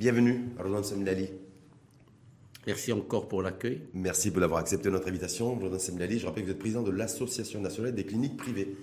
[0.00, 1.28] Bienvenue à Roland Semlali.
[2.66, 3.82] Merci encore pour l'accueil.
[3.92, 5.54] Merci pour avoir accepté notre invitation.
[5.54, 8.78] Roland Semlali, je rappelle que vous êtes président de l'Association nationale des cliniques privées,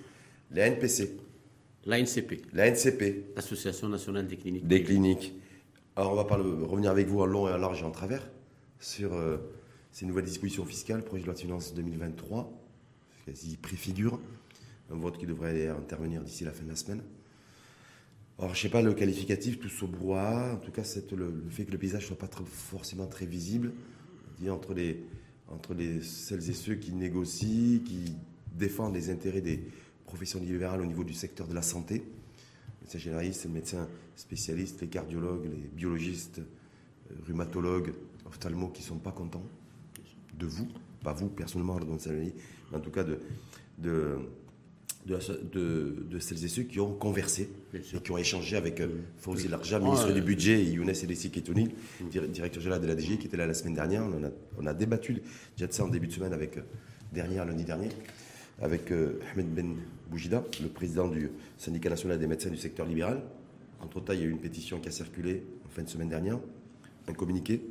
[0.52, 1.16] la NPC.
[1.86, 2.42] L'ANCP.
[2.52, 3.32] La NCP.
[3.34, 4.68] L'Association nationale des cliniques.
[4.68, 5.34] Des cliniques.
[5.96, 8.30] Alors on va parler, revenir avec vous en long et en large et en travers
[8.78, 9.38] sur euh,
[9.90, 12.48] ces nouvelles dispositions fiscales, projet de loi de finances 2023,
[13.26, 14.20] quasi préfigure,
[14.88, 17.02] un vote qui devrait intervenir d'ici la fin de la semaine.
[18.38, 20.52] Alors, je sais pas le qualificatif, tout au bois.
[20.52, 23.72] En tout cas, le, le, fait que le paysage soit pas forcément très visible.
[24.48, 25.02] Entre les,
[25.48, 28.14] entre les celles et ceux qui négocient, qui
[28.54, 29.64] défendent les intérêts des
[30.06, 34.80] professions libérales au niveau du secteur de la santé, les médecins généralistes, les médecins spécialistes,
[34.80, 37.92] les cardiologues, les biologistes, euh, rhumatologues,
[38.24, 39.44] ophtalmos qui sont pas contents
[40.38, 40.68] de vous,
[41.02, 44.18] pas vous personnellement, mais en tout cas de
[45.08, 45.18] de,
[45.52, 49.48] de, de, celles et ceux qui ont conversé et qui ont échangé avec euh, Fawzi
[49.48, 51.68] Larja, ministre du Budget, et Younes Elessi Ketouni,
[52.10, 54.04] directeur général de la DG, qui était là la semaine dernière.
[54.04, 55.22] On a, on a débattu
[55.56, 56.62] déjà de ça en début de semaine, avec, euh,
[57.12, 57.88] dernière, lundi dernier,
[58.60, 59.76] avec euh, Ahmed Ben
[60.10, 63.22] Boujida, le président du syndicat national des médecins du secteur libéral.
[63.80, 66.38] Entre-temps, il y a eu une pétition qui a circulé en fin de semaine dernière,
[67.06, 67.62] un communiqué,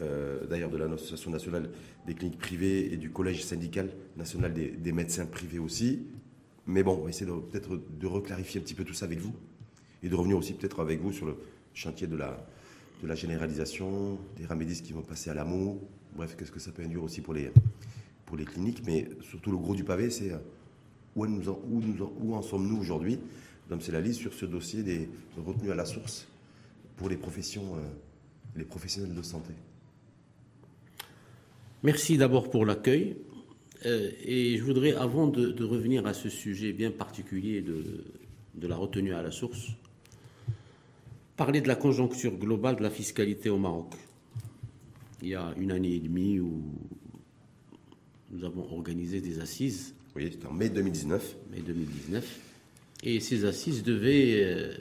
[0.00, 1.68] euh, d'ailleurs de l'Association nationale
[2.06, 6.06] des cliniques privées et du Collège syndical national des, des médecins privés aussi,
[6.68, 9.32] mais bon, on va essayer peut-être de reclarifier un petit peu tout ça avec vous
[10.02, 11.36] et de revenir aussi peut-être avec vous sur le
[11.72, 15.80] chantier de la, généralisation, des ramédistes qui vont passer à l'amour.
[16.14, 17.50] Bref, qu'est-ce que ça peut induire aussi pour les,
[18.44, 18.82] cliniques.
[18.84, 20.30] Mais surtout, le gros du pavé, c'est
[21.16, 23.18] où, nous en, où, nous en, où en sommes-nous aujourd'hui,
[24.12, 25.08] sur ce dossier des
[25.38, 26.28] retenues à la source
[26.96, 27.80] pour les professions, euh,
[28.56, 29.54] les professionnels de santé?
[31.82, 33.16] Merci d'abord pour l'accueil.
[33.86, 38.04] Euh, et je voudrais, avant de, de, revenir à ce sujet bien particulier de,
[38.54, 39.68] de, la retenue à la source,
[41.36, 43.94] parler de la conjoncture globale de la fiscalité au Maroc.
[45.22, 46.62] Il y a une année et demie où
[48.30, 49.94] nous avons organisé des assises.
[50.16, 51.36] Oui, c'était en mai 2019.
[51.52, 52.40] Mai 2019.
[53.04, 54.74] Et ces assises devaient euh,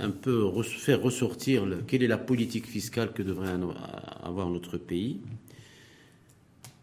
[0.00, 3.52] un peu faire ressortir le, quelle est la politique fiscale que devrait
[4.22, 5.20] avoir notre pays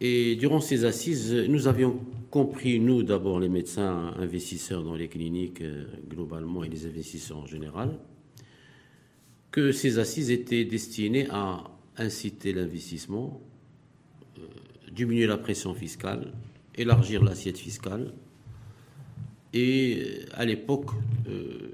[0.02, 2.00] et durant ces assises, nous avions
[2.30, 7.46] compris, nous d'abord les médecins investisseurs dans les cliniques euh, globalement et les investisseurs en
[7.46, 8.00] général,
[9.52, 11.64] que ces assises étaient destinées à
[11.98, 13.40] inciter l'investissement,
[14.40, 14.42] euh,
[14.92, 16.34] diminuer la pression fiscale,
[16.76, 18.14] élargir l'assiette fiscale.
[19.54, 20.90] Et euh, à l'époque,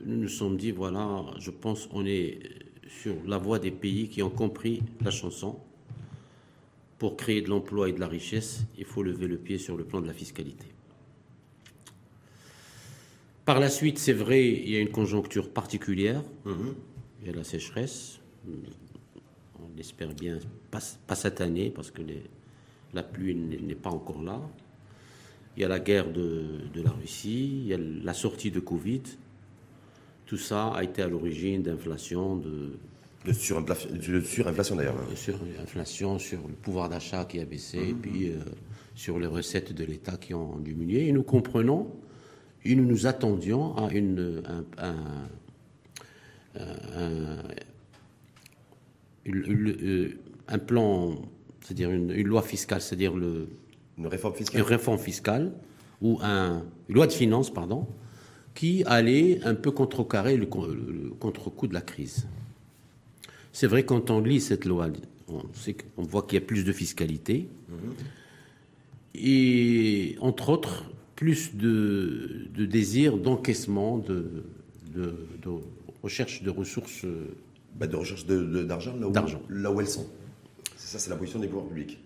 [0.06, 2.40] nous nous sommes dit, voilà, je pense on est
[2.88, 5.60] sur la voie des pays qui ont compris la chanson
[7.00, 9.86] pour créer de l'emploi et de la richesse, il faut lever le pied sur le
[9.86, 10.68] plan de la fiscalité.
[13.46, 16.22] Par la suite, c'est vrai, il y a une conjoncture particulière.
[16.46, 16.52] Mmh.
[17.22, 18.20] Il y a la sécheresse.
[18.46, 22.02] On l'espère bien, pas, cette année, parce que
[22.94, 24.42] la pluie n'est pas encore là.
[25.56, 28.60] Il y a la guerre de, de, la Russie, il y a la sortie de
[28.60, 29.02] Covid.
[30.26, 32.78] Tout ça a été à l'origine d'inflation, de,
[33.26, 34.96] de surinflation, d'ailleurs.
[35.10, 37.90] De surinflation sur le pouvoir d'achat qui a baissé, mmh.
[37.90, 38.38] et puis euh,
[38.96, 41.08] sur les recettes de l'État qui ont diminué.
[41.08, 41.92] Et nous comprenons,
[42.64, 44.96] et nous nous attendions à une, un, un,
[46.96, 47.38] un,
[49.26, 50.18] une,
[50.48, 51.22] un plan,
[51.62, 53.50] c'est-à-dire une, une, loi fiscale, c'est-à-dire le,
[53.98, 55.52] une réforme fiscale, une réforme fiscale
[56.02, 57.86] ou un, une loi de finances, pardon,
[58.56, 62.26] qui allait un peu contrecarrer le, le contre-coup de la crise.
[63.60, 64.88] C'est vrai, quand on lit cette loi,
[65.28, 67.74] on, sait on voit qu'il y a plus de fiscalité mmh.
[69.16, 70.86] et, entre autres,
[71.18, 74.46] plus de, de désir d'encaissement, de,
[74.96, 75.14] de,
[75.44, 75.50] de,
[76.02, 77.06] recherche de ressources.
[77.78, 79.14] Bah de recherche d'argent là, où,
[79.50, 80.08] là où elles sont.
[80.78, 82.00] Ça, c'est la position des pouvoirs publics.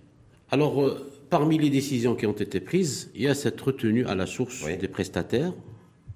[0.49, 4.15] Alors, euh, parmi les décisions qui ont été prises, il y a cette retenue à
[4.15, 4.77] la source oui.
[4.77, 5.53] des prestataires.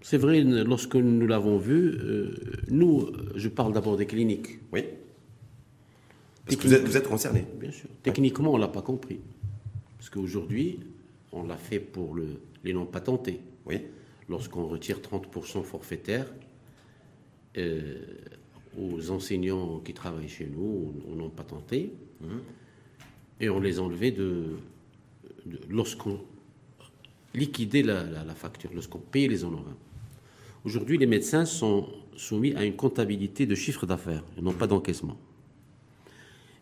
[0.02, 2.34] C'est vrai, lorsque nous l'avons vu, euh,
[2.70, 4.58] nous, je parle d'abord des cliniques.
[4.74, 4.84] Oui.
[6.48, 7.46] Parce que vous êtes, vous êtes concerné.
[7.60, 7.90] Bien sûr.
[8.04, 9.20] Techniquement, on ne l'a pas compris.
[9.98, 10.80] Parce qu'aujourd'hui,
[11.34, 13.42] on l'a fait pour le, les non patentés.
[13.66, 13.82] Oui.
[14.30, 16.26] Lorsqu'on retire 30% forfaitaire
[17.58, 17.98] euh,
[18.78, 22.26] aux enseignants qui travaillent chez nous, aux non patentés, mmh.
[23.42, 24.58] et on les enlevait de,
[25.46, 26.20] de lorsqu'on
[27.34, 29.76] liquidait la, la, la facture, lorsqu'on payait les honoraires.
[30.66, 35.18] Aujourd'hui, les médecins sont soumis à une comptabilité de chiffre d'affaires, et non pas d'encaissement.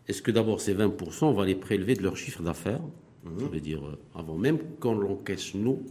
[0.08, 2.80] Est-ce que d'abord ces 20%, on va les prélever de leur chiffre d'affaires?
[3.24, 3.40] Mmh.
[3.40, 5.82] Ça veut dire, euh, avant même qu'on l'encaisse nous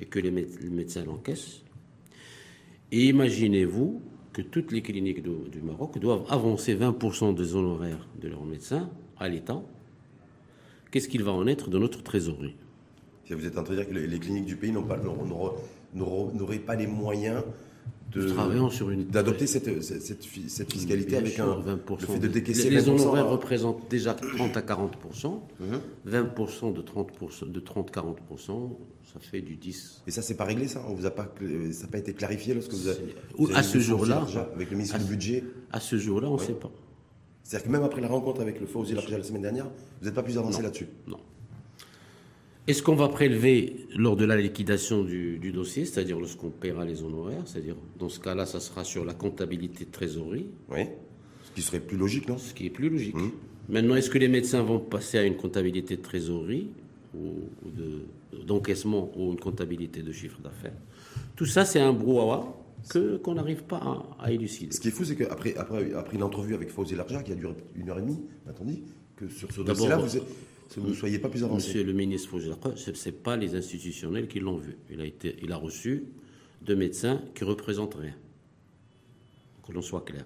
[0.00, 1.62] et que les, mé les médecins l'encaissent.
[2.92, 8.28] Et imaginez-vous que toutes les cliniques de- du Maroc doivent avancer 20% des honoraires de
[8.28, 9.62] leurs médecins à l'État.
[10.90, 12.56] Qu'est-ce qu'il va en être de notre trésorerie?
[13.24, 15.00] Si Vous êtes en train de dire que les, les cliniques du pays pas-
[15.94, 17.42] n'auraient pas les moyens
[18.14, 21.60] de Nous travaillons sur une d'adopter cette, cette, cette fi- cette fiscalité avec sûr, un
[21.76, 22.00] 20%.
[22.00, 24.92] le fait de décaisser les, les 20%, honoraires représentent déjà 30 à 40
[25.60, 25.80] Mhm.
[26.04, 26.22] 20
[26.74, 28.18] de 30 de 30 40
[29.12, 30.02] ça fait du 10.
[30.06, 30.82] Et ça, c'est pas réglé, ça?
[30.88, 31.32] On vous a pas,
[31.72, 32.96] ça n'a pas été clarifié lorsque vous avez.
[32.98, 35.44] C'est- vous avez à ce jour-là- avec le ministre à du ce- Budget?
[35.70, 36.70] À ce jour-là, on ne sait pas.
[37.42, 39.66] C'est-à-dire que même après la rencontre avec le Fawzi la semaine dernière,
[40.00, 40.88] vous n'êtes pas plus avancé là-dessus?
[41.06, 41.18] Non.
[42.66, 47.02] Est-ce qu'on va prélever lors de la liquidation du, du dossier, c'est-à-dire lorsqu'on paiera les
[47.02, 50.84] honoraires, c'est-à-dire dans ce cas-là, ça sera sur la comptabilité de trésorerie, Oui.
[51.44, 52.36] Ce qui serait plus logique, non?
[52.38, 53.14] Ce qui est plus logique.
[53.14, 53.30] Mmh.
[53.68, 56.68] Maintenant, est-ce que les médecins vont passer à une comptabilité de trésorerie
[57.14, 57.28] ou,
[57.64, 60.74] ou de- d'encaissement ou une comptabilité de chiffre d'affaires?
[61.36, 62.52] Tout ça, c'est un brouhaha
[62.90, 64.72] que, qu'on n'arrive pas à, à élucider.
[64.74, 66.94] Ce qui est fou, c'est qu'après après, après une entrevue avec Fawzi
[67.24, 68.82] qui a duré une heure et demie,
[69.16, 70.18] que sur ce D'abord, dossier-là, vous
[70.70, 71.68] êtes- vous ne soyez pas plus avancé.
[71.68, 72.38] Monsieur le ministre
[72.76, 74.76] ce n'est pas les institutionnels qui l'ont vu.
[74.90, 76.04] Il a, été, il a reçu
[76.62, 78.14] deux médecins qui représentent rien.
[79.66, 80.24] Que l'on soit clair.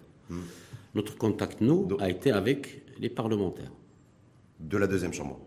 [0.95, 3.73] Notre contact, nous, Donc- a été avec les parlementaires.
[4.61, 5.39] De la deuxième chambre.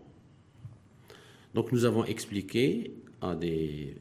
[1.54, 3.96] Donc nous avons expliqué à des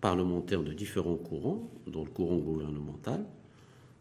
[0.00, 3.26] parlementaires de différents courants, dont le courant gouvernemental,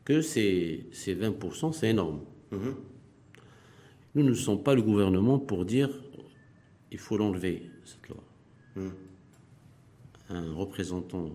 [0.06, 2.22] que ces, ces 20%, c'est énorme.
[2.52, 2.76] Mhm.
[4.16, 5.90] Nous ne sommes pas le gouvernement pour dire
[6.94, 8.24] il faut l'enlever, cette loi.
[8.76, 8.92] Mhm.
[10.30, 11.30] Un représentant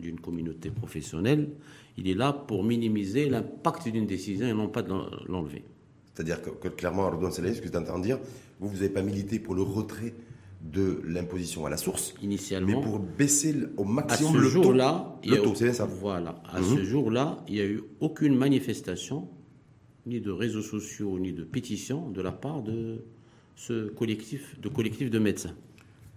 [0.00, 1.48] d'une communauté professionnelle,
[1.96, 4.92] il est là pour minimiser l'impact d'une décision et non pas de
[5.28, 5.62] l'enlever.
[6.14, 8.18] C'est-à-dire que, que clairement, Ardouan Saleh, ce que tu es en train de dire,
[8.60, 10.14] vous, vous n'avez pas milité pour le retrait
[10.62, 14.72] de l'imposition à la source, mais Initialement, pour baisser au à maximum ce le taux.
[14.72, 15.86] Le a- taux, c'est bien ça.
[15.86, 16.76] Voilà, à Mhm.
[16.76, 19.28] ce jour-là, il n'y a eu aucune manifestation,
[20.06, 23.04] ni de réseaux sociaux, ni de pétition de la part de
[23.56, 25.54] ce collectif de, collectif de médecins.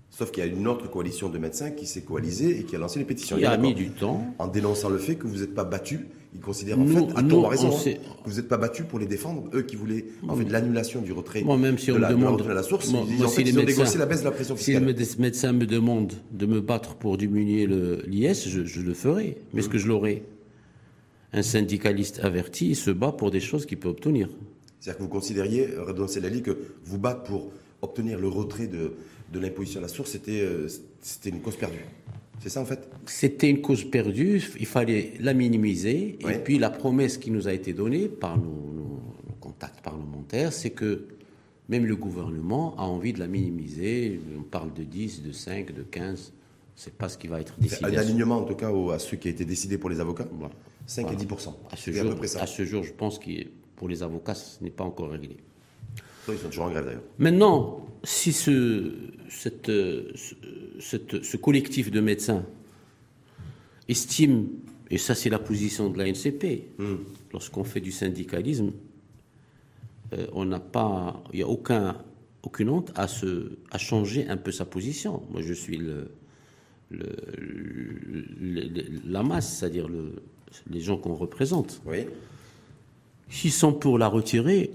[0.10, 2.80] Sauf qu'il y a une autre coalition de médecins qui s'est coalisée et qui a
[2.80, 3.38] lancé les pétitions.
[3.38, 4.34] Il a mis du temps.
[4.40, 6.00] En dénonçant le fait que vous n'êtes pas battus,
[6.34, 7.94] ils considèrent en Nous- fait, à nous, tort raison, on hein,
[8.24, 11.12] que vous n'êtes pas battus pour les défendre, eux qui voulaient en fait l'annulation du
[11.12, 12.90] retrait Moi, même si de, on la, me de la demande- retenue à la source,
[12.92, 14.26] moi- ils, disent, moi, en si fait, les ils ont médecins- négocié la baisse de
[14.26, 14.96] la pression Si fiscale.
[15.20, 17.68] médecin me demande de me battre pour diminuer
[18.08, 19.38] l'IS, je, je le ferai.
[19.54, 20.24] Mais est-ce que je l'aurai?
[21.34, 24.30] Un syndicaliste averti, il se bat pour des choses qu'il peut obtenir.
[24.86, 27.50] C'est-à-dire que vous considériez, Redouane Selali, que vous battre pour
[27.82, 28.94] obtenir le retrait de,
[29.34, 30.68] de l'imposition à la source, c'était euh,
[31.02, 31.80] c'était une cause perdue.
[32.40, 32.88] C'est ça en fait?
[33.08, 36.20] C'était une cause perdue, il fallait la minimiser.
[36.24, 36.34] Oui.
[36.34, 40.54] Et puis la promesse qui nous a été donnée par nos, nos- nos contacts parlementaires,
[40.54, 41.06] c'est que
[41.68, 44.20] même le gouvernement a envie de la minimiser.
[44.38, 46.32] On parle de 10, de 5, de 15.
[46.76, 47.84] C'est pas ce qui va être décidé.
[47.86, 50.28] Un alignement en tout cas au- à ce qui a été décidé pour les avocats
[50.32, 50.54] Voilà.
[50.86, 51.18] 5 Voilà.
[51.20, 51.34] et 10
[51.72, 52.44] À ce, à jour, peu près ça.
[52.44, 53.32] à ce jour, je pense que
[53.76, 55.38] pour les avocats, ce n'est pas encore réglé.
[56.28, 57.04] Ils sont toujours en grève d'ailleurs.
[57.20, 58.92] Maintenant, si ce,
[59.30, 60.36] cette, ce,
[60.80, 62.44] cette- ce collectif de médecins
[63.88, 64.48] estime,
[64.90, 66.96] et ça c'est la position de la NCP, Hmm.
[67.34, 68.72] lorsqu'on fait du syndicalisme,
[70.14, 71.98] euh, on n'a pas, il n'y a aucun,
[72.44, 75.22] aucune honte à, se, à changer un peu sa position.
[75.32, 76.10] Moi, je suis le,
[76.92, 80.22] le- le- le- la masse, c'est-à-dire le-
[80.70, 81.82] les gens qu'on représente.
[81.86, 82.06] Oui.
[83.30, 84.72] S'ils sont pour la retirer,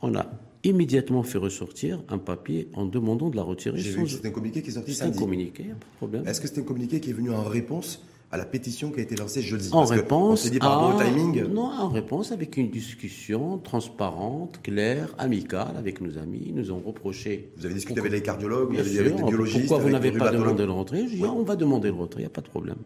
[0.00, 0.26] on a
[0.64, 3.78] immédiatement fait ressortir un papier en demandant de la retirer.
[3.78, 5.18] J'ai sans- vu que c'était un communiqué qui est sorti C'est un samedi.
[5.18, 6.26] communiqué, pas de problème.
[6.26, 9.02] Est-ce que c'était un communiqué qui est venu en réponse à la pétition qui a
[9.02, 9.68] été lancée jeudi?
[9.72, 11.44] En Parce que réponse On s'est dit par au timing.
[11.48, 16.42] Non, en réponse avec une discussion transparente, claire, amicale avec nos amis.
[16.46, 17.50] Ils nous ont reproché.
[17.56, 19.78] Vous avez discuté avec les cardiologues, vous Bien avez dit sûr, avec les biologistes, pourquoi
[19.84, 22.24] vous n'avez pas demandé le retrait Je dis, ah, on va demander le retrait, il
[22.24, 22.76] n'y a pas de problème.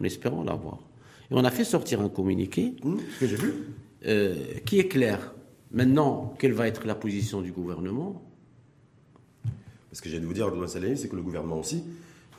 [0.00, 0.78] En espérant l'avoir.
[1.30, 3.54] Et on a fait sortir un communiqué ce que j'ai vu.
[4.06, 4.34] Euh,
[4.64, 5.34] qui est clair.
[5.72, 8.22] Maintenant, quelle va être la position du gouvernement?
[9.90, 10.50] Parce que j'ai de vous dire,
[10.96, 11.84] c'est que le gouvernement aussi,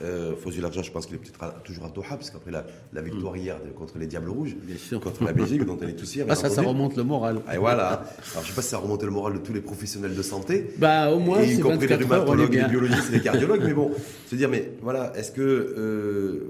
[0.01, 3.35] euh, Larja, je pense qu'il est peut-être toujours à Doha, parce qu'après la, la victoire
[3.37, 4.99] hier de- contre les Diables Rouges, Bien sûr.
[4.99, 6.25] contre la Belgique, dont on est tous fiers.
[6.27, 7.39] Ah, ça, ça remonte le moral.
[7.53, 7.87] Et voilà.
[7.87, 8.03] Alors,
[8.33, 10.21] je ne sais pas si ça a remonté le moral de tous les professionnels de
[10.21, 10.67] santé.
[10.77, 13.15] Bah, au moins, et y compris les 24 heures, on est rhumatologues, les biologistes et
[13.15, 13.63] les cardiologues.
[13.63, 13.91] mais bon,
[14.29, 16.41] se dire, mais voilà, est-ce que euh,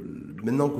[0.43, 0.73] maintenant,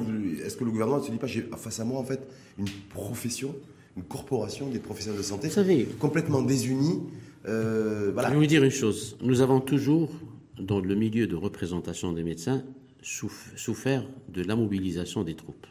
[0.44, 2.20] est-ce que le gouvernement ne se dit pas, j'ai face à moi en fait
[2.58, 3.56] une profession,
[3.98, 7.02] une corporation des professionnels de santé Vous savez, complètement désunie.
[7.48, 8.30] euh, je voilà.
[8.30, 9.18] vais vous dire une chose.
[9.22, 10.12] Nous avons toujours,
[10.60, 12.64] dans le milieu de représentation des médecins,
[13.02, 15.68] souf- souffert de la mobilisation des troupes.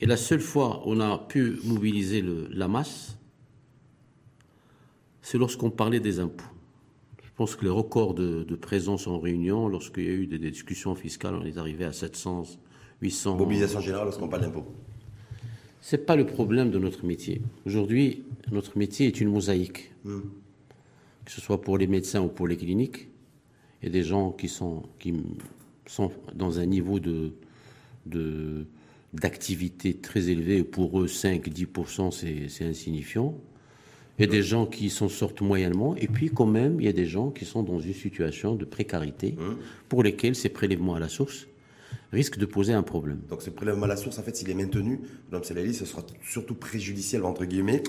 [0.00, 3.18] Et la seule fois où on a pu mobiliser le- la masse,
[5.20, 6.44] c'est lorsqu'on parlait des impôts.
[7.22, 10.38] Je pense que les records de, de présence en réunion, lorsqu'il y a eu des,
[10.38, 12.44] des discussions fiscales, on est arrivé à 700,
[13.02, 13.36] 800.
[13.36, 14.66] Mobilisation générale lorsqu'on parle d'impôts.
[15.80, 17.40] C'est pas le problème de notre métier.
[17.66, 19.92] Aujourd'hui, notre métier est une mosaïque.
[20.04, 20.20] Hmm.
[21.24, 23.08] Que ce soit pour les médecins ou pour les cliniques,
[23.82, 25.14] il y a des gens qui sont, qui
[25.86, 27.32] sont dans un niveau de,
[28.06, 28.66] de,
[29.14, 30.64] d'activité très élevé.
[30.64, 33.34] Pour eux, 5-10%, c'est, c'est insignifiant.
[34.18, 35.96] Il y a des gens qui s'en sortent moyennement.
[35.96, 38.66] Et puis, quand même, il y a des gens qui sont dans une situation de
[38.66, 39.54] précarité Hmm.
[39.88, 41.46] pour lesquels ces prélèvements à la source
[42.12, 43.20] risquent de poser un problème.
[43.28, 45.00] Donc ce prélèvement à la source, en fait, s'il est maintenu,
[45.30, 47.82] Madame Selali, ce sera surtout préjudiciel, entre guillemets.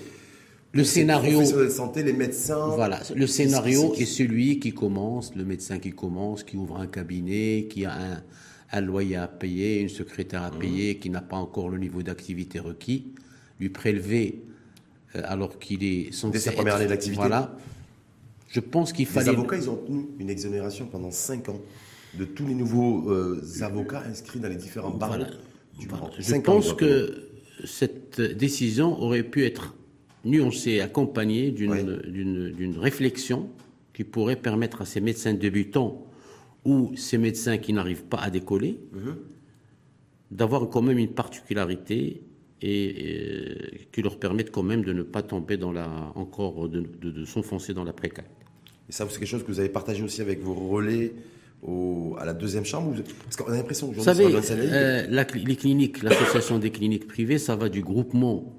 [0.74, 2.68] Le scénario, professionnels de santé, les médecins.
[2.68, 7.68] voilà, le scénario est celui qui commence, le médecin qui commence, qui ouvre un cabinet,
[7.70, 8.24] qui a un,
[8.72, 12.60] un loyer à payer, une secrétaire à payer, qui n'a pas encore le niveau d'activité
[12.60, 13.08] requis,
[13.60, 14.44] lui prélever
[15.18, 17.18] euh, alors qu'il est censé Dès sa première être- année d'activité.
[17.22, 17.54] Voilà.
[18.48, 19.30] Je pense qu'il Les fallait.
[19.30, 21.60] avocats, ils ont obtenu une exonération pendant 5 ans
[22.18, 25.30] de tous les nouveaux euh, avocats inscrits dans les différents barreaux Voilà.
[25.80, 26.04] du Voilà.
[26.04, 26.16] Maroc.
[26.20, 27.30] Je pense que
[27.64, 29.76] cette décision aurait pu être
[30.26, 32.12] nuancée, accompagnée d'une Oui.
[32.12, 33.50] d'une- d'une réflexion
[33.94, 36.06] qui pourrait permettre à ces médecins débutants
[36.66, 39.16] ou ces médecins qui n'arrivent pas à décoller Mhm.
[40.32, 42.22] d'avoir quand même une particularité
[42.62, 43.56] et, euh,
[43.92, 47.26] qui leur permette quand même de ne pas tomber dans la encore de, de- de
[47.26, 48.32] s'enfoncer dans la précarité.
[48.88, 51.14] Et ça, c'est quelque chose que vous avez partagé aussi avec vos relais
[51.64, 55.06] au- à la deuxième chambre ou- Parce qu'on a l'impression Vous qu'aujourd'hui, savez, Loi euh,
[55.10, 58.56] la les cliniques, l'association des cliniques privées, ça va du groupement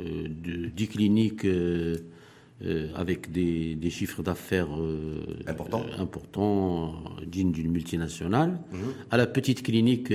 [0.00, 1.96] euh, de 10 cliniques euh,
[2.64, 4.68] euh, avec des, des chiffres d'affaires
[5.46, 6.94] Importants.
[7.26, 8.78] dignes d'une multinationale, Mhm.
[9.10, 10.12] à la petite clinique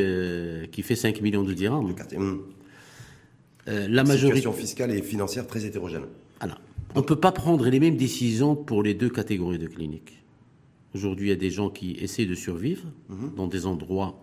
[0.72, 1.94] qui fait 5 millions de dirhams.
[3.68, 4.38] Euh, la majorité.
[4.38, 6.04] Situation fiscale et financière très hétérogène.
[6.40, 6.58] Voilà.
[6.96, 10.21] On ne peut pas prendre les mêmes décisions pour les deux catégories de cliniques.
[10.94, 12.86] Aujourd'hui, il y a des gens qui essaient de survivre
[13.36, 14.22] dans des endroits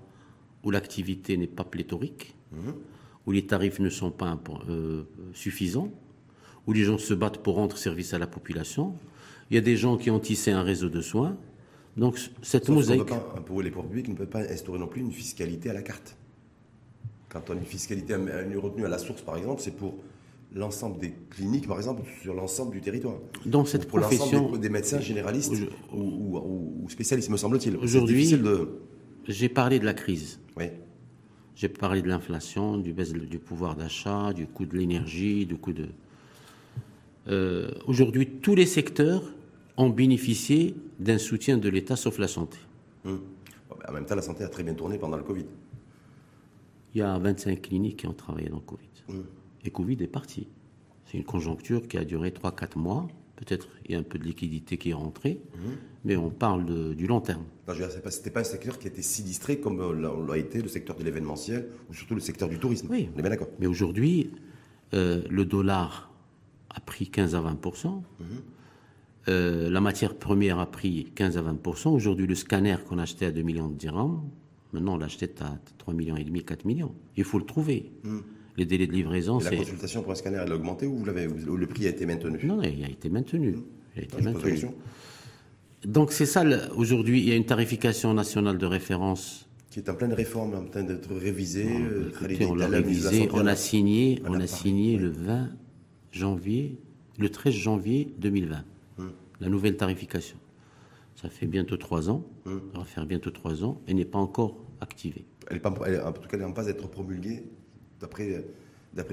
[0.64, 2.34] où l'activité n'est pas pléthorique,
[3.26, 5.90] où les tarifs ne sont pas euh, suffisants,
[6.66, 8.94] où les gens se battent pour rendre service à la population.
[9.50, 11.36] Il y a des gens qui ont tissé un réseau de soins.
[11.96, 13.06] Donc, cette Sauf mosaïque.
[13.06, 15.82] pas, pour les pouvoirs publics, ne peut pas instaurer non plus une fiscalité à la
[15.82, 16.16] carte.
[17.28, 19.94] Quand on a une fiscalité, une retenue à la source, par exemple, c'est pour
[20.54, 23.16] l'ensemble des cliniques, par exemple, sur l'ensemble du territoire.
[23.46, 25.52] Dans cette pour profession, l'ensemble des, des médecins généralistes
[25.92, 27.76] ou, ou- ou- ou spécialistes, me semble-t-il.
[27.76, 28.68] Aujourd'hui- de.
[29.28, 30.40] j'ai parlé de la crise.
[30.56, 30.66] Oui.
[31.54, 35.72] J'ai parlé de l'inflation, du baisse du pouvoir d'achat, du coût de l'énergie, du coût
[35.72, 35.88] de.
[37.28, 39.22] Euh, Aujourd'hui, tous les secteurs
[39.76, 42.58] ont bénéficié d'un soutien de l'État, sauf la santé.
[43.04, 43.20] Hum.
[43.70, 45.44] Ben, En même temps, la santé a très bien tourné pendant le Covid.
[46.94, 48.88] Il y a 25 cliniques qui ont travaillé dans le Covid.
[49.10, 49.24] Hum.
[49.68, 50.48] Et Covid est parti.
[51.04, 53.06] C'est une conjoncture qui a duré 3-4 mois.
[53.36, 55.42] Peut-être il y a un peu de liquidité qui est rentrée,
[56.06, 57.44] mais on parle de- du long terme.
[58.10, 61.04] C'était pas un secteur qui était si distrait comme euh, l'a été le secteur de
[61.04, 62.88] l'événementiel ou surtout le secteur du tourisme.
[62.90, 63.10] Oui.
[63.14, 63.48] On est bien d'accord.
[63.60, 64.30] Mais aujourd'hui,
[64.94, 66.10] euh, le dollar
[66.70, 68.02] a pris 15 à 20%
[69.28, 73.30] Euh, La matière première a pris 15 à 20% Aujourd'hui, le scanner qu'on achetait à
[73.30, 74.22] 2 millions de dirhams,
[74.72, 76.94] maintenant on l'achetait à 3 millions et demi, 4 millions.
[77.18, 77.92] Il faut le trouver.
[78.58, 81.04] Les délais de livraison, Et la consultation pour un scanner, elle a augmenté ou vous
[81.04, 82.40] l'avez, le prix a été maintenu?
[82.44, 83.54] Non, il a été maintenu.
[83.94, 84.58] Il a été maintenu.
[85.84, 86.42] Donc c'est ça,
[86.74, 90.64] aujourd'hui, il y a une tarification nationale de référence Qui est en pleine réforme, en
[90.64, 91.68] train d'être révisée.
[91.70, 94.46] euh, Écoutez, on l'a la ministre de la révisé, Santé on a signé, on a
[94.48, 95.02] signé oui.
[95.02, 95.50] le 20
[96.10, 96.80] janvier,
[97.16, 98.64] le 13 janvier 2020,
[98.98, 99.12] Hum.
[99.40, 100.36] la nouvelle tarification.
[101.14, 102.60] Ça fait bientôt trois ans, Hum.
[102.72, 105.26] ça va faire bientôt trois ans, et n'est pas encore activée.
[105.48, 107.44] Elle est pas, elle en tout cas, elle n'est en passe d'être promulguée
[108.00, 108.44] d'après,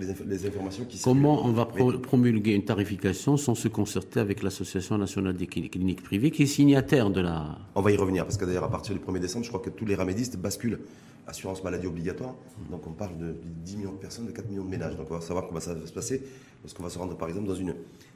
[0.02, 1.52] les, inf- les informations qui Comment circulent.
[1.52, 6.04] on va pro- promulguer une tarification sans se concerter avec l'Association nationale des cli- cliniques
[6.04, 7.58] privées, qui est signataire de la...
[7.76, 9.70] On va y revenir, parce que d'ailleurs, à partir du 1er décembre, je crois que
[9.70, 10.80] tous les ramédistes basculent
[11.28, 12.36] assurance maladie obligatoire.
[12.70, 14.96] Donc on parle de 10 millions de personnes, de 4 millions de ménages.
[14.96, 16.24] Donc on va savoir comment ça va se passer
[16.64, 17.74] lorsqu'on va se rendre, par exemple, dans une,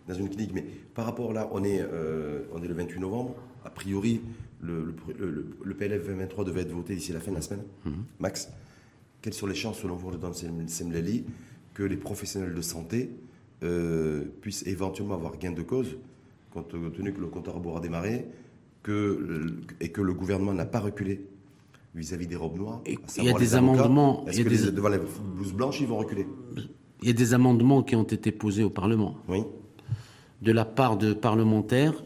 [0.08, 0.52] dans une clinique.
[0.54, 3.36] Mais par rapport là, on est, euh, on est le 28 novembre.
[3.66, 4.22] A priori,
[4.62, 7.64] le, le, le- le PLF 2023 devait être voté d'ici la fin de la semaine.
[8.20, 8.50] Max,
[9.22, 11.26] quelles sont les chances, selon vous, dans Semleli,
[11.74, 13.10] que les professionnels de santé
[13.64, 15.98] euh, puissent éventuellement avoir gain de cause,
[16.52, 18.26] compte tenu que le compte à rebours a démarré,
[18.84, 21.26] que, et que le gouvernement n'a pas reculé
[21.96, 25.00] vis-à-vis des robes noires il y a des amendements, Est-ce que des- les- devant les
[25.36, 26.26] blouses blanches, ils vont reculer?
[27.02, 29.16] Il y a des amendements qui ont été posés au Parlement.
[29.28, 29.44] Oui.
[30.42, 32.02] de la part de parlementaires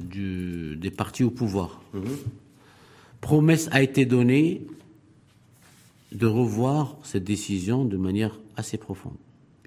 [0.00, 1.82] du- des partis au pouvoir.
[3.20, 4.66] Promesse a été donnée
[6.14, 9.16] de revoir cette décision de manière assez profonde.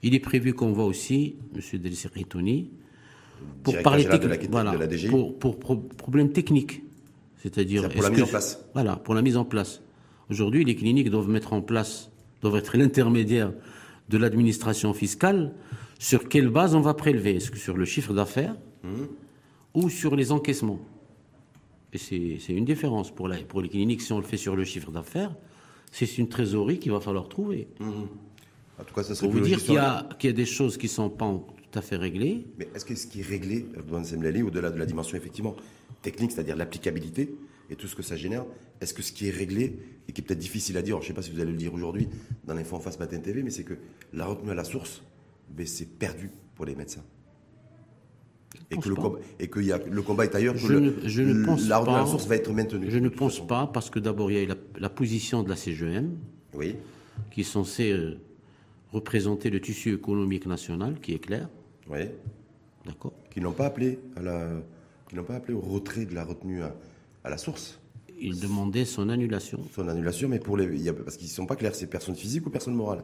[0.04, 1.80] Il est prévu qu'on voit aussi M.
[1.80, 2.70] Delcer Ritoni
[3.64, 5.08] pour parler de la- technique, de la voilà, DGI.
[5.10, 6.84] pour, pour pro- problèmes techniques,
[7.38, 8.66] c'est-à-dire pour la mise en place.
[8.74, 9.82] Voilà, pour la mise en place.
[10.30, 12.12] Aujourd'hui, les cliniques doivent mettre en place,
[12.42, 13.52] doivent être l'intermédiaire
[14.10, 15.54] de l'administration fiscale,
[15.98, 17.36] sur quelle base on va prélever?
[17.36, 18.56] Est-ce que sur le chiffre d'affaires
[19.74, 20.80] ou sur les encaissements?
[21.94, 24.02] Et c'est une différence pour, la, pour les cliniques.
[24.02, 25.34] Si on le fait sur le chiffre d'affaires,
[25.96, 27.68] c'est une trésorerie qu'il va falloir trouver.
[27.80, 30.46] En tout cas, ça serait Pour vous dire qu'il y, a, qu'il y a des
[30.46, 32.46] choses qui ne sont pas tout à fait réglées.
[32.60, 33.66] Mais est-ce que ce qui est réglé,
[34.44, 35.56] au-delà de la dimension effectivement
[36.02, 37.34] technique, c'est-à-dire l'applicabilité
[37.70, 38.46] et tout ce que ça génère,
[38.82, 41.08] est-ce que ce qui est réglé et qui est peut-être difficile à dire, je ne
[41.08, 42.10] sais pas si vous allez le dire aujourd'hui
[42.44, 43.76] dans l'info en face matin TV, mais c'est que
[44.14, 45.02] la retenue à la source,
[45.50, 47.04] ben, c'est perdu pour les médecins.
[48.72, 51.22] Et que, le combat, et que y a, le combat est ailleurs, je ne, je
[51.22, 52.88] ne pense la pas, source va être maintenue.
[52.90, 55.56] Je ne pense pas, parce que d'abord, il y a la, la, position de la
[55.56, 56.16] CGM,
[56.54, 56.76] oui.
[57.32, 58.18] qui est censée euh,
[58.92, 61.50] représenter le tissu économique national, qui est clair.
[61.90, 62.10] Oui.
[62.86, 63.14] D'accord.
[63.32, 64.50] Qui n'ont pas appelé à la,
[65.10, 66.76] qui n'ont pas appelé au retrait de la retenue à,
[67.24, 67.80] à la source.
[68.20, 69.60] Ils demandaient son annulation.
[69.74, 71.88] Son annulation, mais pour les, il y a, parce qu'ils ne sont pas clairs, c'est
[71.88, 73.04] personne physique ou personne morale?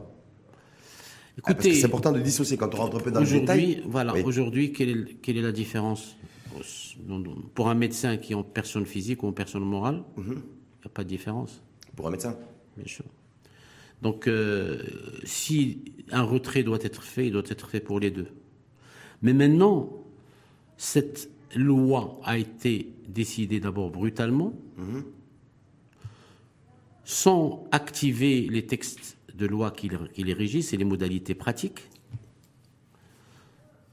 [1.38, 3.26] Écoutez, ah, parce que c'est important de dissocier quand on rentre un peu dans le
[3.26, 3.82] détail.
[3.86, 4.22] Voilà, Oui.
[4.24, 6.16] aujourd'hui, quelle est, quelle est la différence
[7.54, 10.34] pour un médecin qui est en personne physique ou en personne morale Il Mhm.
[10.34, 10.40] n'y
[10.86, 11.62] a pas de différence,
[11.96, 12.36] Pour un médecin.
[12.76, 13.04] bien sûr.
[14.02, 14.82] Donc, euh,
[15.24, 18.28] si un retrait doit être fait, il doit être fait pour les deux.
[19.22, 19.90] Mais maintenant,
[20.76, 24.52] cette loi a été décidée d'abord brutalement,
[27.04, 31.82] sans activer les textes de loi qui, les- qui les régissent et les modalités pratiques.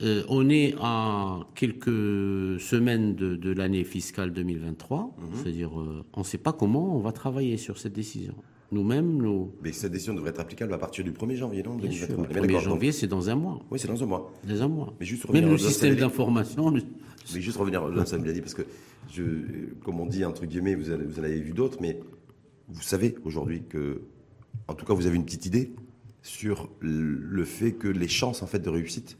[0.01, 6.25] Euh, on est à quelques semaines de, de l'année fiscale 2023, c'est-à-dire euh, on ne
[6.25, 8.33] sait pas comment on va travailler sur cette décision.
[8.71, 11.89] Nous-mêmes, nous, Mais cette décision devrait être applicable à partir du 1er janvier, non bien
[11.91, 12.27] sûr, 2023.
[12.27, 13.59] le Mais 1er d'accord, janvier, c'est dans un mois.
[13.71, 14.31] Oui, c'est dans un mois.
[14.47, 14.93] Dans un mois.
[14.99, 16.83] Mais juste Même revenir le système d'information, le-
[17.33, 17.89] Mais juste revenir à
[18.31, 18.61] dit, parce que,
[19.11, 19.23] je,
[19.83, 21.99] comme on dit, entre guillemets, vous, avez- vous en avez vu d'autres, mais
[22.69, 24.01] vous savez aujourd'hui que,
[24.67, 25.71] en tout cas, vous avez une petite idée
[26.21, 29.17] sur le fait que les chances en fait de réussite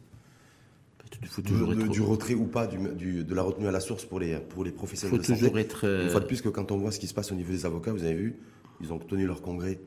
[1.22, 3.68] il faut de- toujours de- être, du retrait ou pas du, du- de la retenue
[3.68, 5.60] à la source pour les, pour les professionnels faut de santé.
[5.60, 7.36] être, euh, Une fois de plus que quand on voit ce qui se passe au
[7.36, 8.36] niveau des avocats, vous avez vu,
[8.80, 9.80] ils ont tenu leur congrès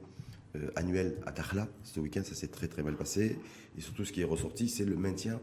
[0.57, 3.39] euh, annuel à Dakhla ce week-end, ça s'est très très mal passé.
[3.79, 5.41] Et surtout, ce qui est ressorti, c'est le maintien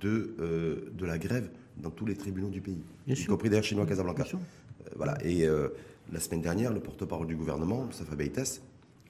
[0.00, 3.28] de, euh, de la grève dans tous les tribunaux du pays, Bien y sûr.
[3.28, 4.22] compris d'ailleurs chez nous à Casablanca.
[4.22, 4.38] Bien sûr.
[4.40, 5.16] Euh, voilà.
[5.24, 5.68] Et euh,
[6.12, 8.60] la semaine dernière, le porte-parole du gouvernement, Moustapha Beites,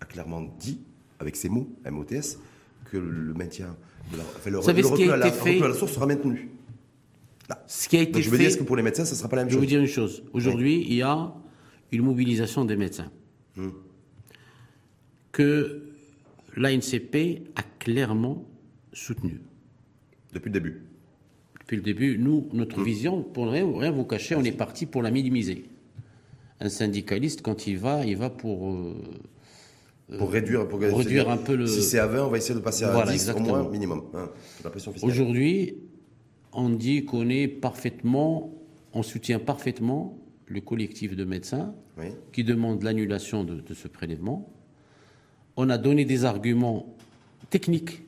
[0.01, 0.81] a clairement dit,
[1.19, 2.39] avec ses mots, MOTS,
[2.91, 3.77] que le maintien
[4.13, 5.69] de la, enfin, le, Vous savez le ce qui retour a à la, fait à
[5.69, 6.51] la source sera maintenu.
[7.67, 8.39] ce qui a été Donc je me fait.
[8.43, 9.65] dis, est-ce que pour les médecins, ça ne sera pas la même Je vais chose
[9.67, 10.23] vous dire une chose.
[10.33, 11.33] Aujourd'hui, il y a
[11.93, 13.11] une mobilisation des médecins
[15.33, 15.83] que
[16.57, 18.45] l'ANCP a clairement
[18.93, 19.41] soutenue.
[20.33, 20.83] Depuis le début.
[21.61, 24.87] Depuis le début, nous, notre vision, pour ne rien, rien vous cacher, on est parti
[24.87, 25.65] pour la minimiser.
[26.61, 28.95] Un syndicaliste, quand il va, il va pour euh,
[30.19, 32.61] Pour réduire, pour réduire un peu le- Si c'est à 20, on va essayer de
[32.65, 33.53] passer à Voilà, 10 exactement.
[33.53, 34.03] au moins minimum.
[34.15, 34.29] hein,
[34.65, 35.09] la pression fiscale.
[35.11, 35.77] Aujourd'hui,
[36.53, 38.53] on dit qu'on est parfaitement,
[38.93, 42.07] on soutient parfaitement le collectif de médecins Oui.
[42.33, 44.51] qui demande l'annulation de, de ce prélèvement.
[45.57, 46.97] On a donné des arguments
[47.51, 48.03] techniques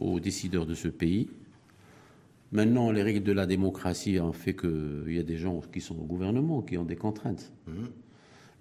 [0.00, 1.28] aux décideurs de ce pays.
[2.50, 5.94] Maintenant, les règles de la démocratie ont fait qu'il y a des gens qui sont
[5.98, 7.52] au gouvernement, qui ont des contraintes.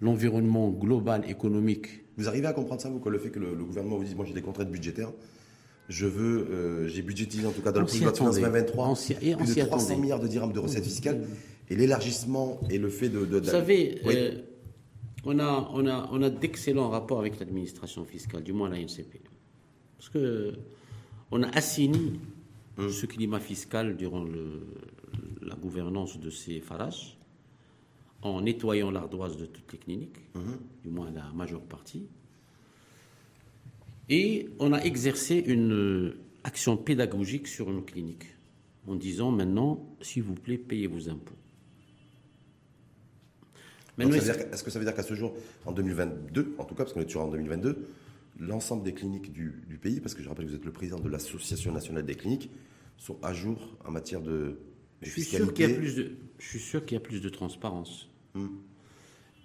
[0.02, 1.88] L'environnement global économique
[2.18, 4.16] Vous arrivez à comprendre ça, vous, que le fait que le, le gouvernement vous dise,
[4.16, 5.12] moi j'ai des contraintes budgétaires,
[5.90, 8.18] je veux, euh, j'ai budgétisé en tout cas dans On le projet de loi de
[8.18, 8.52] finances attendait.
[8.62, 10.02] 2023, On s'y- et plus de s'y 300 attendait.
[10.02, 11.22] milliards de dirhams de recettes fiscales,
[11.70, 13.26] et l'élargissement et le fait de...
[13.26, 14.14] de- Vous savez, Oui.
[14.18, 14.42] euh,
[15.26, 19.22] on a, on a, on a d'excellents rapports avec l'administration fiscale, du moins la NCP.
[19.98, 20.54] Parce que
[21.30, 22.20] on a assaini
[22.78, 24.66] ce climat fiscal durant le-
[25.44, 27.16] la gouvernance de ces FARAS
[28.22, 30.20] en nettoyant l'ardoise de toutes les cliniques,
[30.84, 32.08] du moins la majeure partie.
[34.10, 38.26] Et on a exercé une euh, action pédagogique sur nos cliniques
[38.88, 41.36] en disant maintenant, s'il vous plaît, payez vos impôts.
[44.00, 45.34] Est-ce que ça veut dire qu'à ce jour,
[45.66, 47.88] en 2022, en tout cas, parce qu'on est toujours en 2022,
[48.40, 51.00] l'ensemble des cliniques du, du pays, parce que je rappelle que vous êtes le président
[51.00, 52.50] de l'Association nationale des cliniques,
[52.98, 54.58] sont à jour en matière de, de
[55.02, 57.02] Je suis fiscalité sûr qu'il y a plus de, je suis sûr qu'il y a
[57.02, 58.11] plus de transparence.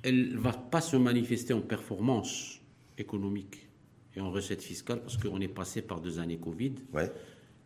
[0.02, 2.60] Elle ne va pas se manifester en performance
[2.98, 3.68] économique
[4.14, 7.10] et en recette fiscale parce qu'on est passé par deux années Covid Ouais.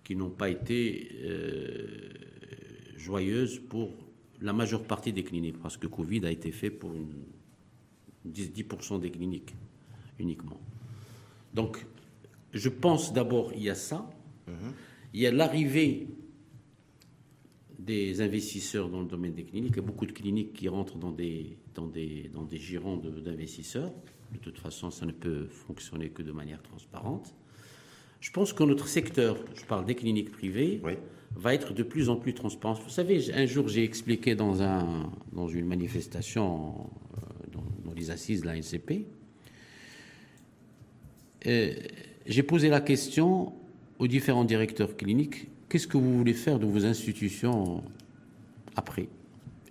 [0.05, 2.09] qui n'ont pas été euh,
[2.97, 3.91] joyeuses pour
[4.41, 7.13] la majeure partie des cliniques parce que Covid a été fait pour une
[8.27, 9.55] 10%, 10% des cliniques
[10.19, 10.61] uniquement.
[11.55, 11.85] Donc,
[12.53, 14.09] je pense d'abord il y a ça,
[15.15, 16.09] il y a l'arrivée
[17.81, 19.73] des investisseurs dans le domaine des cliniques.
[19.73, 22.97] Il y a beaucoup de cliniques qui rentrent dans des, dans des, dans des girons
[22.97, 23.93] d'investisseurs.
[24.33, 27.35] De toute façon, ça ne peut fonctionner que de manière transparente.
[28.21, 30.93] Je pense que notre secteur, je parle des cliniques privées, Oui.
[31.35, 32.75] va être de plus en plus transparent.
[32.75, 38.11] Vous savez, un jour, j'ai expliqué dans, un, dans une manifestation euh, dans, dans les
[38.11, 39.07] assises de la NCP,
[41.47, 41.73] euh,
[42.27, 43.55] j'ai posé la question
[43.99, 47.83] aux différents directeurs cliniques, qu'est-ce que vous voulez faire de vos institutions
[48.77, 49.09] après?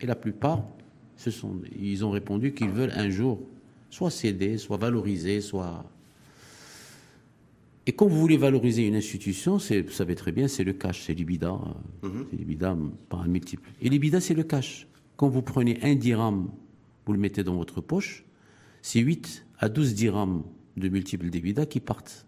[0.01, 0.63] Et la plupart,
[1.17, 3.39] ce sont, ils ont répondu qu'ils veulent un jour
[3.91, 5.83] soit céder, soit valoriser, soit...
[7.85, 11.13] Et quand vous voulez valoriser une institution, vous savez très bien, c'est le cash, c'est
[11.13, 11.59] l'IBIDA.
[12.03, 12.77] euh, C'est l'IBIDA
[13.09, 13.67] par un multiple.
[13.81, 14.87] Et l'IBIDA, c'est le cash.
[15.17, 16.49] Quand vous prenez un dirham,
[17.05, 18.23] vous le mettez dans votre poche,
[18.81, 20.43] c'est 8 à 12 dirhams
[20.77, 22.25] de multiples d'IBIDA qui partent.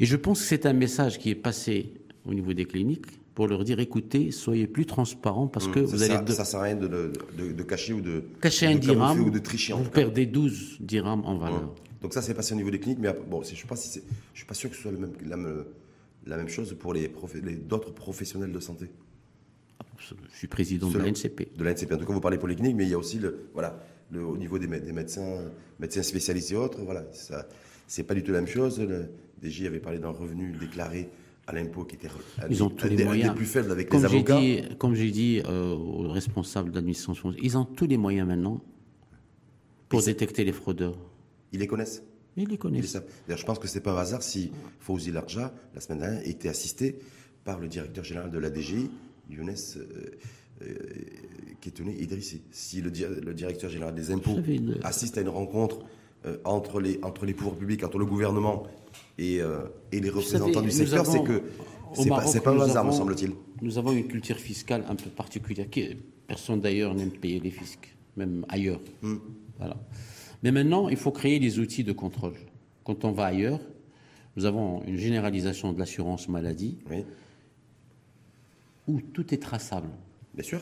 [0.00, 1.92] Et je pense que c'est un message qui est passé
[2.26, 5.96] au niveau des cliniques pour leur dire écoutez, soyez plus transparents parce que Mmh, ça,
[5.96, 8.76] vous allez ça, de- ça sert à rien de, de- cacher ou de, cacher un
[8.76, 9.72] dirham, ou de tricher.
[9.74, 11.62] en vous perdez 12 dirhams en valeur.
[11.62, 11.70] Hum.
[12.02, 14.02] Donc ça, c'est passé au niveau des cliniques, mais bon, je ne pas si c'est-
[14.32, 15.64] je suis pas sûr que ce soit le même, la, même-
[16.26, 17.08] la même chose pour les,
[17.68, 18.86] d'autres professionnels de santé.
[19.98, 21.48] Je suis président de Selon- la NCP.
[21.56, 21.92] De la NCP.
[21.94, 23.78] En tout cas, vous parlez pour les cliniques, mais il y a aussi le, voilà,
[24.12, 25.40] le, au niveau des, mé- des médecins,
[25.80, 26.80] médecins spécialistes et autres.
[26.82, 27.46] Voilà, ça,
[27.86, 28.78] c'est pas du tout la même chose.
[28.80, 29.06] Le
[29.42, 31.08] DG avait parlé d'un revenu déclaré
[31.46, 33.30] à l'impôt qui était un, Ils ont tous les moyens.
[33.30, 34.40] des plus faibles avec Comme les avocats.
[34.40, 38.60] dit, comme j'ai dit euh, aux responsables d'administration, ils ont tous les moyens maintenant
[39.88, 40.96] pour détecter les fraudeurs.
[41.52, 42.02] Ils les connaissent.
[42.36, 42.98] Ils les connaissent.
[43.28, 46.98] je pense que c'est pas un hasard si Fauzi Larja, la semaine dernière, était assisté
[47.44, 48.90] par le directeur général de la DGI,
[49.30, 49.84] Younes euh,
[50.62, 50.74] euh,
[51.60, 52.42] Ketouné Idrissi.
[52.50, 55.78] Si le, di- le directeur général des impôts Vous savez, le- assiste à une rencontre
[56.26, 58.64] euh, entre, les, entre les pouvoirs publics, entre le gouvernement
[59.18, 59.60] et, euh,
[59.92, 61.42] et les représentants savez, du secteur, c'est que
[61.94, 63.32] c'est pas, pas un hasard, me semble-t-il.
[63.62, 65.68] Nous avons une culture fiscale un peu particulière.
[65.70, 68.80] qui- Personne d'ailleurs n'aime payer les fiscs, même ailleurs.
[69.02, 69.16] Hmm.
[69.58, 69.76] Voilà.
[70.42, 72.34] Mais maintenant, il faut créer des outils de contrôle.
[72.82, 73.60] Quand on va ailleurs,
[74.36, 77.04] nous avons une généralisation de l'assurance maladie Oui,
[78.88, 79.88] où tout est traçable.
[80.34, 80.60] bien sûr.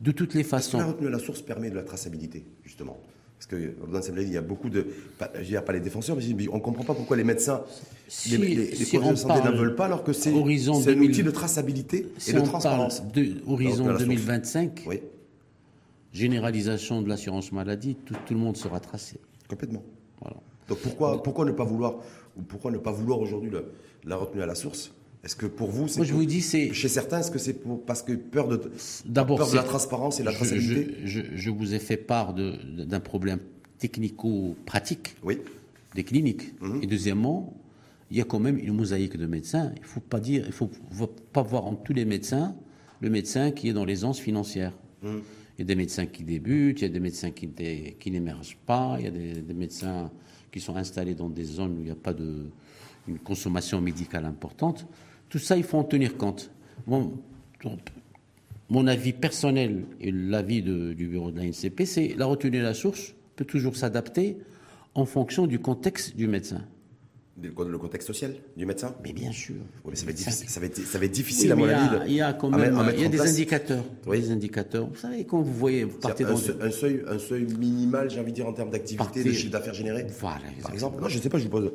[0.00, 0.78] De toutes les la façons.
[0.86, 2.98] retenue à la source permet de la traçabilité, justement?
[3.38, 4.86] Parce que dans cette maladie, il y a beaucoup de.
[5.18, 7.62] Pas, je dirais pas les défenseurs, mais on ne comprend pas pourquoi les médecins,
[8.08, 11.22] Si- les, les, si de santé n'en veulent pas, alors que c'est un 2000 outil
[11.22, 13.02] de traçabilité Si et de transparence.
[13.12, 14.08] de horizon Donc, à la source.
[14.08, 15.00] 2025, Oui,
[16.12, 19.18] généralisation de l'assurance maladie, tout, tout le monde sera tracé.
[19.48, 19.82] complètement.
[20.20, 20.36] Voilà.
[20.68, 21.96] Donc pourquoi, pourquoi ne pas vouloir,
[22.36, 23.50] ou pourquoi ne pas vouloir aujourd'hui
[24.04, 24.92] la retenue à la source
[25.26, 27.54] Est-ce que pour vous, c'est Moi, je vous dis, c'est chez certains, est-ce que c'est
[27.54, 28.70] pour, parce que peur de
[29.06, 31.96] d'abord peur de la transparence et de la traçabilité je, je- je vous ai fait
[31.96, 33.40] part d'un problème
[33.80, 35.38] technico-pratique Oui,
[35.96, 36.54] des cliniques.
[36.60, 36.80] Mhm.
[36.80, 37.52] Et deuxièmement,
[38.12, 39.72] il y a quand même une mosaïque de médecins.
[39.78, 42.54] Il faut pas dire, il faut faut pas voir en tous les médecins
[43.00, 44.74] le médecin qui est dans l'aisance financière.
[45.02, 45.22] Mhm.
[45.58, 48.94] Il y a des médecins qui débutent, il y a des médecins qui n'émergent pas,
[49.00, 50.08] il y a des, des médecins
[50.52, 52.44] qui sont installés dans des zones où il n'y a pas de
[53.08, 54.86] une consommation médicale importante.
[55.28, 56.50] Tout ça, il faut en tenir compte.
[56.86, 57.12] Mon,
[58.68, 62.62] mon avis personnel et l'avis de- du bureau de la NCP, c'est la retenue à
[62.62, 64.36] la source peut toujours s'adapter
[64.94, 66.62] en fonction du contexte du médecin.
[67.38, 68.94] le contexte social du médecin?
[69.04, 69.56] Mais bien sûr.
[69.84, 71.56] Oui, mais ça va être difficile, ça va être, ça va être Oui, difficile à
[71.56, 71.98] mon il y a- avis.
[72.06, 73.16] de- il y a quand à même mettre- à mettre il y a en des
[73.18, 73.30] place.
[73.30, 73.84] indicateurs.
[74.06, 74.20] Oui.
[74.20, 74.86] Des indicateurs.
[74.88, 78.08] Vous savez, quand vous voyez, vous partez un, dans seuil, un seuil, un seuil minimal,
[78.10, 81.08] j'ai envie de dire, en termes d'activité, de chiffre d'affaires généré Voilà, Par exemple Non,
[81.08, 81.72] je ne sais pas, je vous pose.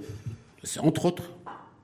[0.64, 1.32] C'est Entre autres,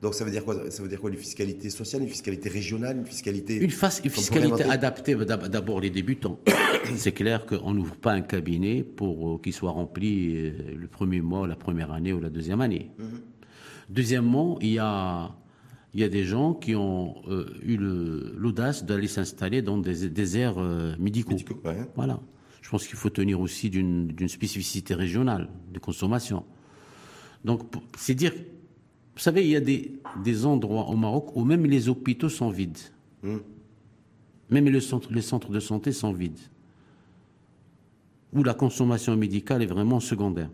[0.02, 0.70] Donc ça veut dire quoi?
[0.70, 3.56] Ça veut dire quoi Une fiscalité sociale, une fiscalité régionale, une fiscalité.
[3.56, 6.40] une, face, une fiscalité adaptée d'ab- d'abord les débutants.
[6.96, 11.22] C'est clair qu'on n'ouvre pas un cabinet pour euh, qu'il soit rempli euh, le premier
[11.22, 12.92] mois, la première année ou la deuxième année.
[13.90, 15.36] Deuxièmement, il y a,
[15.94, 20.56] il y a des gens qui ont euh, eu l'audace d'aller s'installer dans des déserts
[20.60, 21.32] euh, médicaux.
[21.32, 21.78] Médicaux, ouais.
[21.96, 22.20] Voilà.
[22.62, 26.44] Je pense qu'il faut tenir aussi d'une d'une spécificité régionale de consommation.
[27.46, 27.62] Donc,
[27.98, 28.34] c'est dire,
[29.18, 32.52] vous savez, il y a des, des endroits au Maroc où même les hôpitaux sont
[32.52, 32.78] vides.
[33.24, 33.38] Hmm.
[34.52, 36.38] Même le centre- les centres de santé sont vides.
[38.32, 40.52] Où la consommation médicale est vraiment secondaire.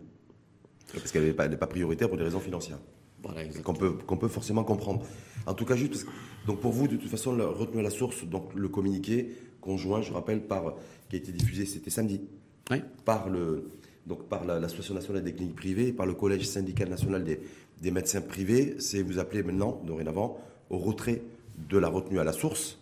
[0.94, 2.78] Parce qu'elle n'est pas, prioritaire pour des raisons financières.
[3.22, 5.02] Voilà, qu'on peut, qu'on peut forcément comprendre.
[5.46, 6.10] En tout cas, juste, parce que-
[6.46, 10.40] donc pour vous, de toute façon, à la source, donc le communiqué conjoint, je rappelle,
[10.46, 10.74] par,
[11.10, 12.22] qui a été diffusé, c'était samedi,
[12.70, 12.78] Oui.
[13.04, 13.68] par, le,
[14.06, 17.40] donc par la- l'Association nationale des cliniques privées, par le Collège syndical national des,
[17.82, 20.38] des médecins privés, c'est vous appelez maintenant, dorénavant,
[20.70, 21.22] au retrait
[21.70, 22.78] de la retenue à la source.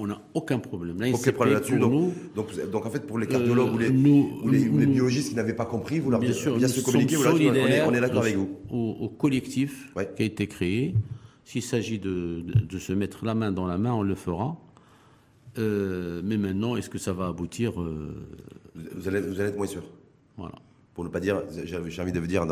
[0.00, 1.00] On n'a aucun problème.
[1.00, 1.76] Là, Aucun problème là-dessus.
[1.78, 2.12] Donc, nous,
[2.70, 4.92] donc, en fait, pour les cardiologues Euh, ou, les, nous- ou, les, ou les nous-
[4.92, 8.00] biologistes qui n'avaient pas compris, vous leur Bien sûr, sommes leur dites, on on est
[8.00, 8.48] d'accord avec vous.
[8.70, 10.08] Au, au collectif Ouais.
[10.16, 10.94] qui a été créé.
[11.44, 14.56] S'il s'agit de, de- de se mettre la main dans la main, on le fera.
[15.58, 18.14] Euh, mais maintenant, est-ce que ça va aboutir Euh,
[18.94, 19.82] Vous allez, vous allez être moins sûr.
[20.36, 20.54] Voilà.
[20.94, 22.46] pour ne pas dire, j'ai envie de vous dire,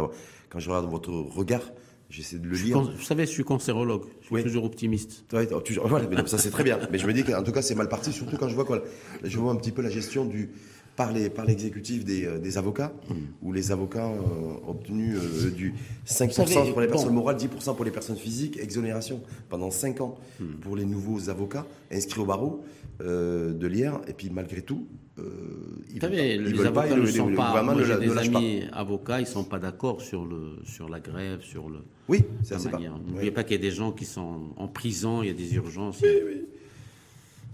[0.51, 1.63] quand je regarde votre regard,
[2.11, 2.81] j'essaie de le lire.
[2.81, 5.25] Vous savez, je suis cancérologue, je suis toujours optimiste.
[6.27, 8.37] ça c'est très bien, mais je me dis qu'en tout cas c'est mal parti, surtout
[8.37, 8.83] quand je vois quoi,
[9.23, 10.51] je vois un petit peu la gestion du
[10.97, 13.15] par l'exécutif des, euh, des, avocats, hmm.
[13.43, 15.75] où les avocats ont obtenu euh, du
[16.07, 20.55] 5% pour les personnes morales, 10% pour les personnes physiques, exonération pendant 5 ans hmm.
[20.63, 22.65] pour les nouveaux avocats inscrits au barreau
[23.01, 24.87] euh, de l'IR, et puis malgré tout,
[25.95, 29.45] ils, savez, les avocats ne sont pas, moi j'ai des amis avocats, ils ne sont
[29.45, 31.79] pas d'accord sur, le, sur la grève, sur le...
[32.09, 32.71] Oui, c'est ça.
[32.71, 35.55] N'oubliez pas qu'il y a des gens qui sont en prison, il y a des
[35.55, 36.01] urgences.
[36.03, 36.45] Oui, oui.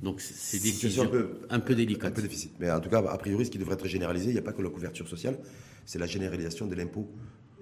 [0.02, 2.08] Donc c'est un peu, un peu délicat.
[2.08, 2.50] Un peu difficile.
[2.58, 4.52] Mais en tout cas, a priori, ce qui devrait être généralisé, il n'y a pas
[4.52, 5.38] que la couverture sociale,
[5.86, 7.08] c'est la généralisation de l'impôt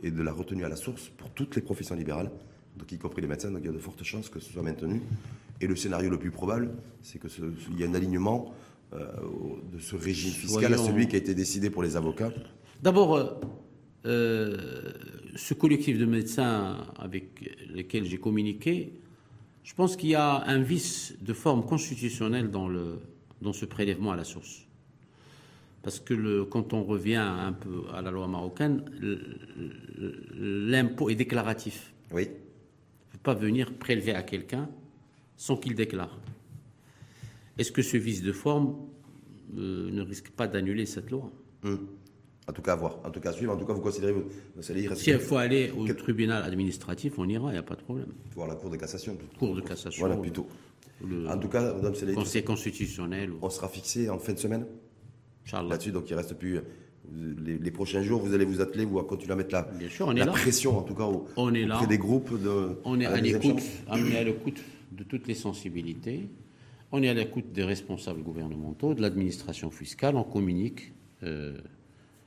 [0.03, 2.31] et de la retenue à la source pour toutes les professions libérales,
[2.77, 3.51] donc y compris les médecins.
[3.51, 5.03] Donc il y a de fortes chances que ce soit maintenu.
[5.61, 8.55] Et le scénario le plus probable, c'est qu'il y a un alignement
[8.93, 9.07] euh,
[9.73, 12.33] de ce régime fiscal à celui qui a été décidé pour les avocats.
[12.83, 13.41] D'abord, euh,
[14.07, 14.57] euh,
[15.37, 18.95] ce collectif de médecins avec lesquels j'ai communiqué
[19.63, 22.99] je pense qu'il y a un vice de forme constitutionnelle dans, le,
[23.41, 24.67] dans ce prélèvement à la source.
[25.83, 28.85] Parce que le, quand on revient un peu à la loi marocaine,
[30.35, 31.93] l'impôt est déclaratif.
[32.13, 32.23] Oui.
[32.23, 34.69] ne peut pas venir prélever à quelqu'un
[35.41, 36.19] sans qu'il déclare.
[37.57, 38.77] Est-ce que ce vice de forme
[39.57, 41.33] euh, ne risque pas d'annuler cette loi?
[41.65, 41.89] Hum.
[42.47, 42.99] En tout cas, à voir.
[43.05, 43.53] En tout cas, suivre.
[43.53, 44.13] En tout cas, vous considérez.
[44.13, 44.25] Vous,
[44.61, 48.09] si il faut aller au tribunal administratif, on ira, il n'y a pas de problème.
[48.35, 49.17] Voir la Cour de cassation.
[49.39, 50.07] Cour de cassation.
[50.07, 50.47] Voilà, plutôt.
[51.29, 51.95] en tout cas, Madame.
[52.15, 53.31] Conseil constitutionnel.
[53.41, 54.67] On sera fixé en fin de semaine
[55.53, 56.61] Là-dessus, donc il reste plus.
[57.11, 60.15] Les, prochains jours, vous allez vous atteler, vous continuer à mettre la, Bien sûr, on
[60.15, 60.33] est la là.
[60.33, 61.81] pression, en tout cas, au, on est là.
[61.87, 62.31] des groupes.
[62.41, 64.61] De, on est à l'écoute, on est à l'écoute
[64.93, 66.29] de toutes les sensibilités.
[66.93, 70.17] On est à l'écoute des responsables gouvernementaux, de l'administration fiscale.
[70.17, 70.93] On communique.
[71.23, 71.59] Euh,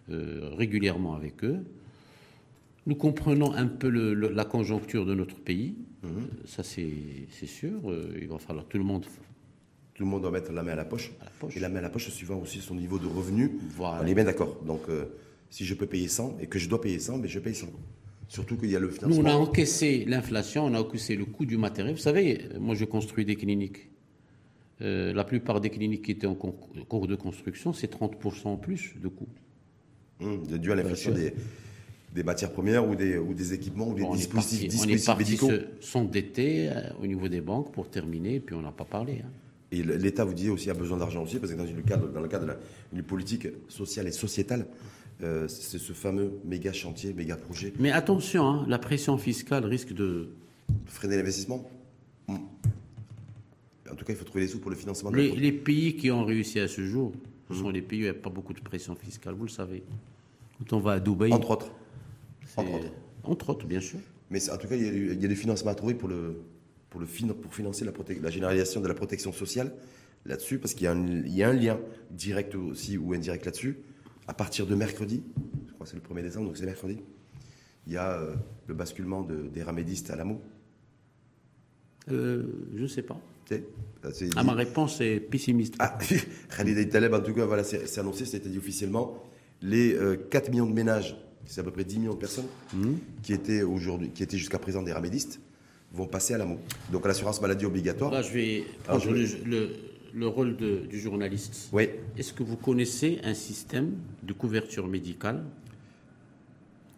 [0.09, 1.63] euh, régulièrement avec eux.
[2.85, 6.09] Nous comprenons un peu la conjoncture de notre pays, mhm.
[6.09, 7.79] euh, ça c'est sûr.
[8.21, 9.05] Il va falloir tout le monde.
[9.93, 11.13] Tout le monde doit mettre la main à la poche.
[11.55, 13.57] Et la main à la poche suivant aussi son niveau de revenu.
[13.79, 14.61] On est bien d'accord.
[14.65, 14.81] Donc
[15.49, 17.67] si je peux payer 100 et que je dois payer 100, mais je paye 100.
[18.27, 19.21] Surtout qu'il y a le financement.
[19.21, 21.95] Nous, on a encaissé l'inflation, on a encaissé le coût du matériel.
[21.95, 23.89] Vous savez, moi, je construis des cliniques.
[24.79, 29.07] la plupart des cliniques qui étaient en cours de construction, c'est 30% en plus de
[29.07, 29.29] coûts.
[30.19, 31.33] Mmh, dû à l'inflation des,
[32.13, 35.51] des, matières premières ou des, ou des équipements ou des dispositifs, dispositifs on est médicaux.
[35.81, 39.21] s'endetter euh, au niveau des banques pour terminer, puis on n'a pas parlé.
[39.23, 39.31] Hein.
[39.71, 42.21] Et l'État, vous disiez aussi, a besoin d'argent aussi, parce que dans le cadre, dans
[42.21, 42.57] le cadre
[42.91, 44.67] d'une politique sociale et sociétale,
[45.23, 47.73] euh, c'est ce fameux méga chantier, méga projet.
[47.79, 50.29] Mais attention, hein, la pression fiscale risque de...
[50.85, 51.69] Freiner l'investissement
[52.27, 52.35] mmh.
[53.91, 55.11] En tout cas, il faut trouver les sous pour le financement.
[55.11, 57.13] Les, les pays qui ont réussi à ce jour,
[57.49, 59.49] ce sont les pays où il n'y a pas beaucoup de pression fiscale, vous le
[59.49, 59.83] savez.
[60.57, 61.31] Quand on va à Dubaï.
[61.31, 61.71] Entre autres.
[63.23, 63.65] Entre autres.
[63.67, 63.99] bien sûr.
[64.29, 66.41] Mais en tout cas, il y, a, des financements à trouver pour, le,
[66.89, 69.71] pour, le, pour financer la, la généralisation de la protection sociale
[70.25, 73.77] là-dessus, parce qu'il y, y, a un lien direct aussi ou indirect là-dessus.
[74.27, 75.23] À partir de mercredi,
[75.67, 76.99] je crois que c'est le 1er décembre, donc c'est mercredi,
[77.87, 78.35] il y a euh,
[78.67, 80.41] le basculement de, des ramédistes à l'AMO.
[82.11, 82.43] Euh,
[82.75, 83.19] je ne sais pas.
[84.35, 85.75] Ah, ma réponse est pessimiste.
[85.79, 85.97] Ah,
[86.57, 89.21] Khalid Taleb, en tout cas, voilà, c'est annoncé, c'était dit officiellement.
[89.61, 89.97] Les
[90.29, 92.95] 4 euh, millions de ménages, c'est à peu près 10 millions de personnes, hmm.
[93.21, 95.39] qui étaient aujourd'hui, qui étaient jusqu'à présent des ramédistes,
[95.93, 96.57] vont passer à l'AMO.
[96.91, 98.11] Donc l'assurance maladie obligatoire.
[98.11, 98.63] Là, je vais
[99.45, 99.69] le,
[100.21, 101.69] rôle du journaliste.
[101.73, 101.89] Oui.
[102.17, 105.43] Est-ce que vous connaissez un système de couverture médicale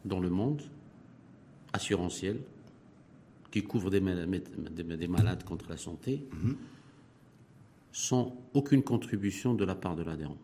[0.03, 0.61] dans le monde,
[1.73, 2.39] assurantiel,
[3.51, 6.57] qui couvre des, des, malades contre la santé, mhm.
[7.91, 10.37] sans aucune contribution de la part de l'adhérent?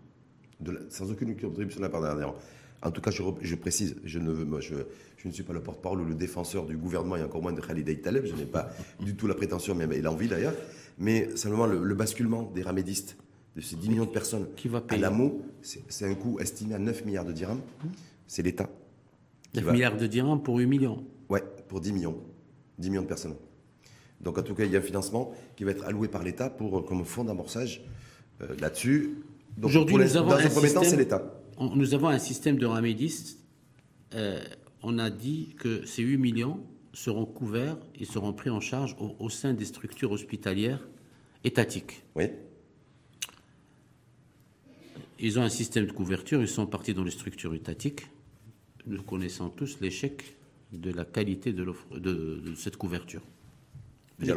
[0.90, 2.36] sans aucune contribution de la part de l'adhérent.
[2.84, 4.76] En tout cas, je, précise, je ne, moi, je,
[5.18, 7.62] je, ne suis pas le porte-parole ou le défenseur du gouvernement et encore moins de
[7.62, 8.26] Khalid Taleb.
[8.26, 10.54] Je n'ai pas du tout la prétention, mais et l'envie d'ailleurs.
[11.02, 13.18] Mais simplement, le, basculement des ramédistes,
[13.56, 15.04] de ces 10 millions de personnes qui va payer.
[15.04, 17.60] à l'AMO, c'est un coût estimé à 9 milliards de dirhams.
[18.28, 18.70] C'est l'État.
[19.56, 22.16] 9 milliards de dirhams pour 8 millions Ouais, pour 10 millions.
[22.78, 23.36] 10 millions de personnes.
[24.22, 26.52] Donc en tout cas, il y a un financement qui va être alloué par l'État
[26.52, 27.84] pour comme fonds d'amorçage
[28.42, 29.24] euh, là-dessus.
[29.62, 31.42] Aujourd'hui, nous avons un système, c'est l'État.
[31.60, 33.40] Nous avons un système de ramédistes.
[34.14, 34.40] Euh,
[34.84, 36.60] on a dit que ces 8 millions
[36.94, 40.88] seront couverts et seront pris en charge au, sein des structures hospitalières
[41.44, 42.04] étatiques.
[42.16, 42.26] Oui.
[45.20, 48.08] Ils ont un système de couverture, ils sont partis dans les structures étatiques.
[48.88, 50.36] Nous connaissons tous l'échec
[50.72, 53.22] de la qualité de, l'offre, de, cette couverture.
[54.20, 54.34] le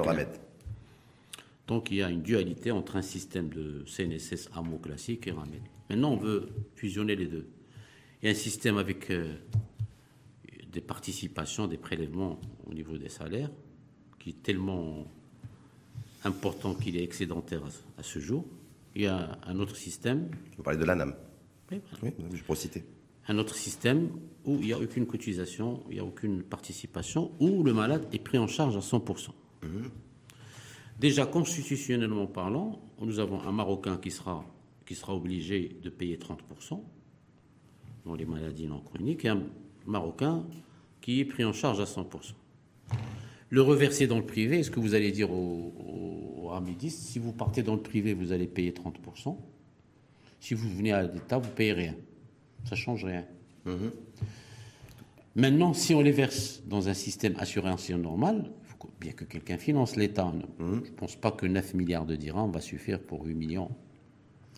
[1.67, 5.63] Donc il y a une dualité entre un système de CNSS AMO classique et RAMED.
[5.89, 7.47] Maintenant, on veut fusionner les deux.
[8.21, 9.35] Il y a un système avec euh,
[10.75, 13.51] des participations, des prélèvements au niveau des salaires,
[14.19, 15.07] qui est tellement
[16.25, 17.63] important qu'il est excédentaire
[17.97, 18.45] à, ce jour.
[18.95, 20.29] Il y a un autre système.
[20.57, 21.15] Vous parlez de l'ANAM
[21.71, 21.81] Oui,
[22.33, 22.85] je pourrais citer.
[23.29, 24.11] Un autre système
[24.45, 28.19] où il n'y a aucune cotisation, il n'y a aucune participation, où le malade est
[28.19, 29.31] pris en charge à 100%.
[29.63, 29.91] Mhm.
[30.99, 34.45] Déjà, constitutionnellement parlant, nous avons un Marocain qui sera,
[34.87, 36.83] qui sera obligé de payer 30%
[38.05, 39.43] dans les maladies non chroniques et un
[39.87, 40.45] Marocain
[41.05, 42.33] qui est pris en charge à 100%.
[43.51, 47.63] Le reverser dans le privé, est-ce que vous allez dire aux, ramidistes, si vous partez
[47.63, 49.37] dans le privé, vous allez payer 30%
[50.41, 51.95] Si vous venez à l'État, vous payez rien.
[52.65, 53.27] Ça ne change rien.
[53.67, 53.91] Mhm.
[55.35, 58.51] Maintenant, si on les verse dans un système assurantiel normal,
[58.99, 60.85] bien que quelqu'un finance l'État, mhm.
[60.87, 63.71] je ne pense pas que 9 milliards de dirhams va suffire pour 8 millions.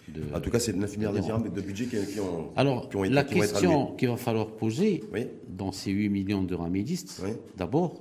[0.09, 3.25] De, en tout cas, c'est 9 milliards de dirhams de budget qui, ont, Alors, la
[3.25, 5.03] question qu'il va falloir poser
[5.49, 7.23] dans ces 8 millions de ramidistes,
[7.57, 8.01] d'abord,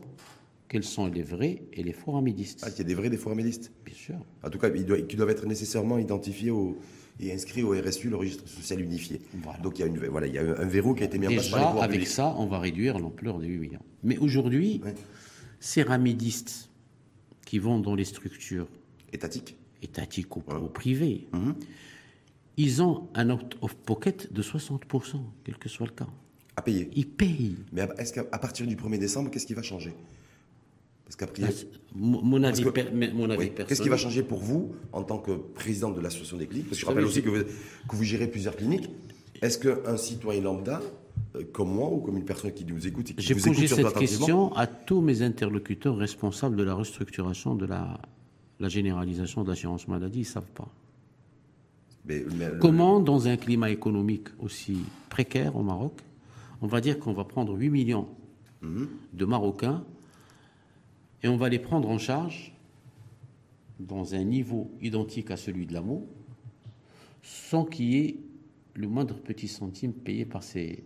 [0.68, 3.12] quels sont les vrais et les faux ramidistes Ah, il y a des vrais et
[3.12, 4.16] des faux ramidistes Bien sûr.
[4.44, 6.78] En tout cas, ils doivent, doivent être nécessairement identifiés au,
[7.20, 9.22] et inscrits au RSU, le registre social unifié.
[9.64, 11.28] Donc il y, a une, voilà, il y a un verrou qui a été mis
[11.28, 13.80] en place par avec ça, on va réduire l'ampleur des 8 millions.
[14.04, 14.82] Mais aujourd'hui,
[15.60, 16.70] ces ramidistes
[17.46, 18.68] qui vont dans les structures
[19.14, 20.42] étatiques, étatiques ou,
[20.74, 21.56] privées, mhm.
[22.58, 26.08] Ils ont un out-of-pocket de 60%, quel que soit le cas.
[26.56, 27.58] À payer Ils payent.
[27.74, 29.94] Mais est-ce qu'à partir du 1er décembre, qu'est-ce qui va changer?
[31.06, 31.54] Parce qu'après,
[31.94, 32.64] mon avis,
[33.68, 36.68] Qu'est-ce qui va changer pour vous en tant que président de l'association des cliniques?
[36.70, 38.90] Parce que je rappelle aussi que vous, que vous gérez plusieurs cliniques.
[39.42, 40.82] Est-ce qu'un citoyen lambda
[41.36, 43.94] euh, comme moi ou comme une personne qui nous écoute et qui J'ai posé cette
[43.94, 48.00] question à tous mes interlocuteurs responsables de la restructuration de la,
[48.60, 50.70] la généralisation de l'assurance maladie, ils ne savent pas.
[52.60, 56.02] Comment, dans un climat économique aussi précaire au Maroc,
[56.62, 58.08] on va dire qu'on va prendre 8 millions
[58.62, 58.88] mhm.
[59.14, 59.84] de Marocains
[61.24, 62.54] et on va les prendre en charge
[63.80, 66.06] dans un niveau identique à celui de l'amour,
[67.22, 68.18] sans qu'il y ait
[68.76, 70.84] le moindre petit centime payé par ces,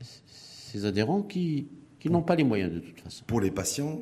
[0.00, 3.24] ces adhérents qui, qui n'ont pas les moyens de toute façon.
[3.26, 4.00] Pour les patients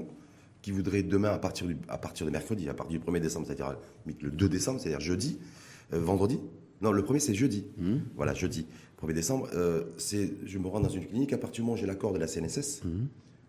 [0.62, 3.46] qui voudraient demain, à partir, du, à partir de mercredi, à partir du 1er décembre,
[3.46, 5.44] c'est-à-dire le 2 décembre, c'est-à-dire jeudi, euh,
[5.90, 6.38] vendredi,
[6.80, 7.64] non, le premier c'est jeudi.
[7.76, 7.96] Mmh.
[8.16, 8.66] Voilà, jeudi,
[9.02, 11.76] 1er décembre, euh, c'est je me rends dans une clinique, à partir du moment où
[11.76, 12.88] j'ai l'accord de la CNSS, mmh.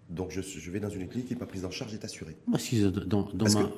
[0.10, 2.38] donc je, je, vais dans une clinique et ma prise en charge est assurée.
[2.48, 3.70] Moi, si dans, dans, ma,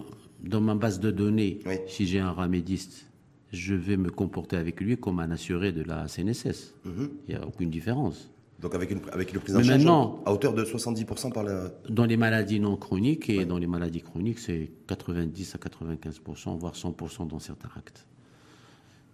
[0.43, 3.07] dans, ma, base de données, si j'ai un ramédiste,
[3.51, 6.75] je vais me comporter avec lui comme un assuré de la CNSS.
[6.85, 7.05] Mmh.
[7.27, 8.29] Il n'y a aucune différence.
[8.61, 9.85] Donc avec, une, avec prise en charge
[10.25, 11.71] à hauteur de 70% par la...
[11.89, 16.75] Dans les maladies non chroniques et dans les maladies chroniques, c'est 90 à 95%, voire
[16.75, 18.05] 100% dans certains actes.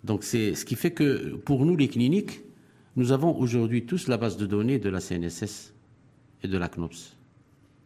[0.08, 2.40] Donc c'est ce qui fait que pour nous, les cliniques,
[2.96, 5.74] nous avons aujourd'hui tous la base de données de la CNSS
[6.44, 7.18] et de la CNOPS.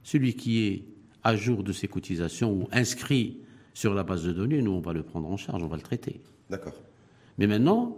[0.03, 0.83] Celui qui est
[1.23, 3.39] à jour de ses cotisations ou inscrit
[3.73, 5.81] sur la base de données, nous, on va le prendre en charge, on va le
[5.81, 6.21] traiter.
[6.49, 6.75] D'accord.
[7.39, 7.97] Mais maintenant,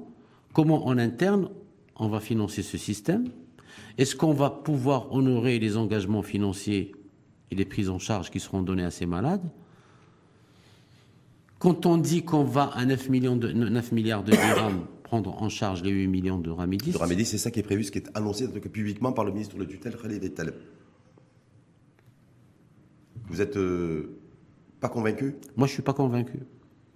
[0.54, 1.50] comment en interne
[1.98, 3.26] on va financer ce système?
[3.98, 6.94] Est-ce qu'on va pouvoir honorer les engagements financiers
[7.52, 9.44] et les prises en charge qui seront données à ces malades?
[11.64, 15.48] Quand on dit qu'on va à 9, millions de, 9 milliards de dirhams prendre en
[15.48, 18.00] charge les 8 millions de ramidis De ramidis, c'est ça qui est prévu, ce qui
[18.00, 20.56] est annoncé publiquement par le ministre de tutelle, Khalid Taleb.
[23.30, 24.20] Vous êtes euh,
[24.82, 25.36] pas convaincu?
[25.56, 26.40] Moi, je suis pas convaincu.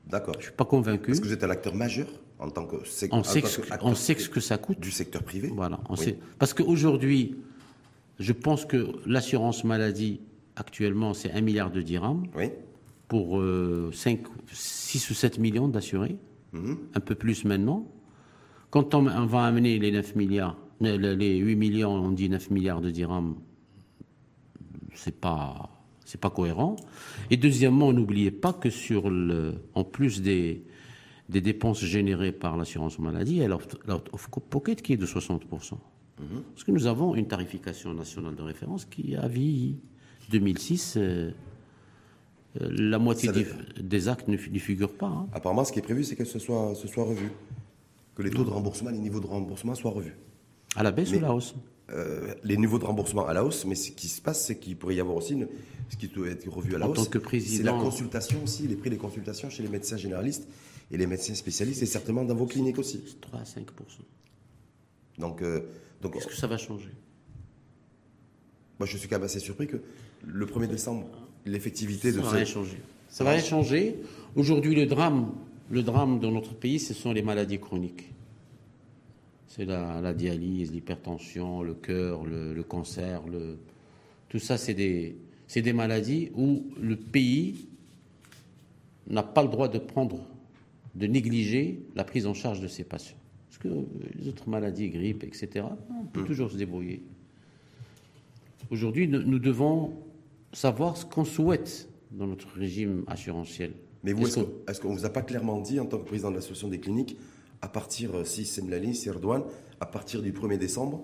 [0.06, 0.36] D'accord.
[0.38, 1.12] Je suis pas convaincu.
[1.12, 2.08] Est-ce que vous êtes un acteur majeur
[2.38, 3.10] en tant que on sait,
[3.82, 5.50] on sait ce que ça coûte du secteur privé.
[5.56, 6.20] Voilà, on sait.
[6.40, 7.38] Parce qu'aujourd'hui,
[8.20, 10.20] je pense que l'assurance maladie
[10.58, 12.50] actuellement c'est un milliard de dirhams oui.
[13.08, 13.92] Pour 5, euh,
[14.52, 16.18] 6 ou 7 millions d'assurés,
[16.54, 16.78] mhm.
[16.94, 17.88] un peu plus maintenant.
[18.70, 22.90] Quand on, va amener les 9 milliards, les 8 millions, on dit 9 milliards de
[22.90, 23.36] dirhams,
[24.94, 25.70] c'est pas
[26.04, 26.78] c'est pas cohérent.
[27.30, 30.64] Et deuxièmement, n'oubliez pas que sur le, en plus des
[31.30, 33.58] des dépenses générées par l'assurance maladie, il y a
[34.50, 35.74] pocket qui est de 60%.
[36.20, 36.44] Mhm.
[36.54, 39.76] Parce que nous avons une tarification nationale de référence qui, à vie
[40.30, 41.32] 2006, euh, euh,
[42.60, 43.32] la moitié
[43.80, 45.08] des, actes ne, figurent pas.
[45.08, 45.28] Hein.
[45.34, 47.32] Apparemment, ce qui est prévu, c'est que ce soit, ce soit revu.
[48.16, 50.16] Que les taux de remboursement, les niveaux de remboursement soient revus.
[50.76, 51.56] À la baisse ou à la hausse?
[51.92, 54.78] euh, les niveaux de remboursement à la hausse, mais ce qui se passe, c'est qu'il
[54.78, 55.38] pourrait y avoir aussi
[55.90, 57.10] ce qui doit être revu à la hausse.
[57.40, 60.48] C'est la consultation aussi, les prix des consultations chez les médecins généralistes
[60.92, 63.04] et les médecins spécialistes, et certainement dans vos cliniques aussi.
[63.22, 63.68] 3 à 5
[65.18, 65.62] Donc, euh,
[66.02, 66.92] donc est-ce que ça va changer?
[68.80, 69.78] Moi, je suis quand même assez surpris que
[70.26, 71.08] le 1er décembre,
[71.48, 72.46] l'effectivité de ça va.
[73.10, 73.96] Ça va rien changer.
[74.36, 75.34] Aujourd'hui, le drame,
[75.72, 78.12] le drame dans notre pays, ce sont les maladies chroniques.
[79.48, 83.58] C'est la, dialyse, l'hypertension, le cœur, le, cancer, le,
[84.30, 85.16] tout ça, c'est des,
[85.56, 87.68] des maladies où le pays
[89.10, 90.20] n'a pas le droit de prendre,
[90.94, 93.18] de négliger la prise en charge de ses patients.
[93.48, 93.86] Parce que
[94.20, 96.26] les autres maladies, grippe, etc., on peut mm.
[96.26, 97.02] toujours se débrouiller.
[98.70, 99.94] Aujourd'hui, nous devons
[100.54, 103.74] savoir ce qu'on souhaite dans notre régime assurantiel.
[104.04, 106.36] Mais vous, est-ce qu'on ne vous a pas clairement dit, en tant que président de
[106.36, 107.18] l'association des cliniques,
[107.62, 109.44] à partir, euh, si c'est Mlali, c'est Erdogan,
[109.80, 111.04] à partir du 1er décembre,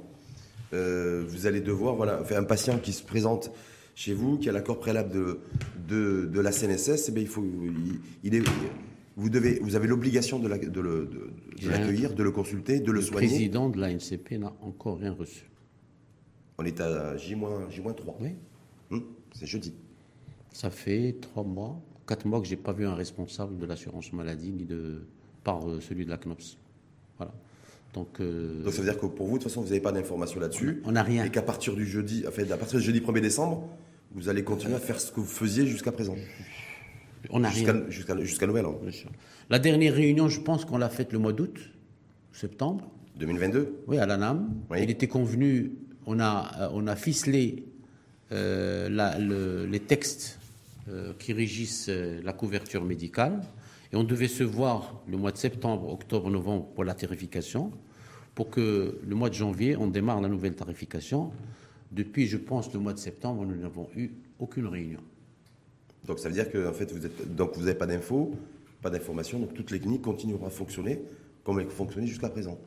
[0.74, 3.52] euh, vous allez devoir, voilà, un patient qui se présente
[3.96, 5.12] chez vous, qui a l'accord préalable
[5.88, 7.44] de, de, la CNSS, eh bien, il faut,
[8.24, 8.44] il, est,
[9.16, 13.28] vous, devez, vous avez l'obligation de l'accueillir, de, de, le consulter, de le, soigner.
[13.28, 15.50] Le président de l'ANCP n'a encore rien reçu.
[16.58, 18.16] On est à J-3.
[18.20, 18.30] Oui.
[18.92, 19.04] Hum,
[19.34, 19.74] c'est jeudi.
[20.52, 24.14] Ça fait trois mois, quatre mois que je n'ai pas vu un responsable de l'assurance
[24.14, 25.02] maladie ni de
[25.44, 26.58] par euh, celui de la CNOPS.
[27.18, 27.34] Voilà.
[27.94, 29.92] Donc, euh, Donc ça veut dire que pour vous, de toute façon, vous n'avez pas
[29.92, 30.82] d'informations là-dessus.
[30.86, 31.26] On n'a rien.
[31.26, 33.68] Et qu'à partir du jeudi, à partir du jeudi 1er décembre,
[34.14, 36.16] vous allez continuer à faire ce que vous faisiez jusqu'à présent.
[37.30, 37.84] On n'a rien.
[37.90, 38.66] Jusqu'à Noël.
[38.66, 39.10] Hein.
[39.50, 41.58] La dernière réunion, je pense qu'on l'a faite le mois d'août,
[42.32, 42.90] septembre.
[43.18, 44.50] 2022 Oui, à la NAM.
[44.76, 45.74] Il était convenu,
[46.06, 47.64] on a, euh, on a ficelé
[48.34, 50.40] les textes
[50.90, 53.42] euh, qui régissent euh, la couverture médicale.
[53.94, 57.72] Et on devait se voir le mois de septembre, octobre, novembre pour la tarification,
[58.36, 61.32] pour que le mois de janvier, on démarre la nouvelle tarification.
[61.94, 65.00] Depuis, je pense, le mois de septembre, nous n'avons eu aucune réunion.
[66.06, 68.34] Donc ça veut dire que en fait, vous n'avez pas d'infos,
[68.82, 71.02] pas d'informations, donc toutes les cliniques continueront à fonctionner
[71.46, 72.60] comme elles fonctionnaient jusqu'à présent.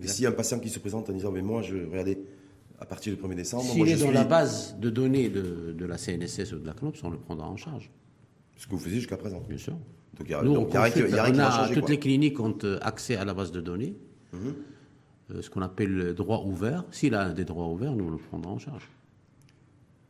[0.00, 2.18] Et si un patient qui se présente en disant mais moi je regardez
[2.78, 3.64] à partir du 1er décembre.
[3.64, 7.02] S'il est dans la base de données de, de, la CNSS ou de la CNOPS,
[7.04, 7.90] on le prendra en charge.
[8.56, 9.74] Ce que vous faisiez jusqu'à présent Bien sûr.
[10.18, 13.16] Donc, il y a, donc, y a, rien a, Toutes les cliniques ont euh, accès
[13.16, 13.94] à la base de données,
[14.32, 14.54] mhm.
[15.30, 16.84] euh, ce qu'on appelle le droit ouvert.
[16.90, 18.88] S'il a des droits ouverts, nous, le prendra en charge.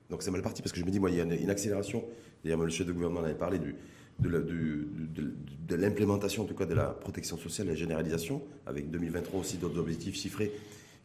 [0.09, 2.05] Donc c'est mal parti, parce que je me dis, moi, il y a une, accélération.
[2.45, 3.75] D'ailleurs, le chef de gouvernement avait parlé du,
[4.21, 9.81] de l'implémentation, en tout cas, de la protection sociale, la généralisation, avec 2023 aussi d'autres
[9.81, 10.53] objectifs chiffrés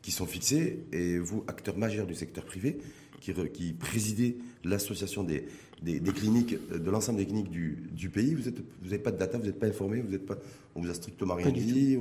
[0.02, 2.78] qui sont fixés, et vous, acteur majeur du secteur privé,
[3.20, 5.46] qui, qui présidez l'association des,
[5.82, 9.38] des, cliniques, de l'ensemble des cliniques du, du pays, vous n'avez vous pas de data,
[9.38, 10.38] vous n'êtes pas informé, vous êtes pas,
[10.76, 11.98] on vous a strictement rien dit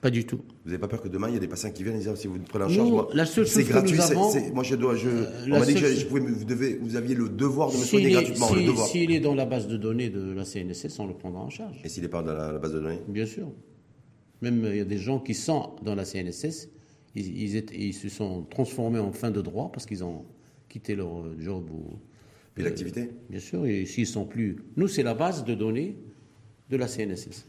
[0.00, 0.40] Pas du tout.
[0.64, 2.14] Vous n'avez pas peur que demain, il y a des patients qui viennent et disent
[2.14, 3.98] si vous prenez en charge, c'est gratuit.
[4.52, 7.14] moi, je dois, je, euh, on m'a dit que je, pouvais, vous, devez, vous aviez
[7.14, 8.48] le devoir de me soigner gratuitement.
[8.86, 11.80] S'il est dans la base de données de la CNSS, on le prendra en charge.
[11.84, 13.00] Et s'il n'est pas dans la, base de données?
[13.08, 13.48] Bien sûr.
[14.40, 16.68] Même il y a des gens qui sont dans la CNSS
[17.14, 20.24] ils, ils, se sont transformés en fin de droit parce qu'ils ont
[20.68, 21.98] quitté leur job ou.
[22.58, 24.56] Et l'activité Bien sûr, et s'ils sont plus.
[24.76, 25.96] Nous, c'est la base de données
[26.68, 27.46] de la CNSS.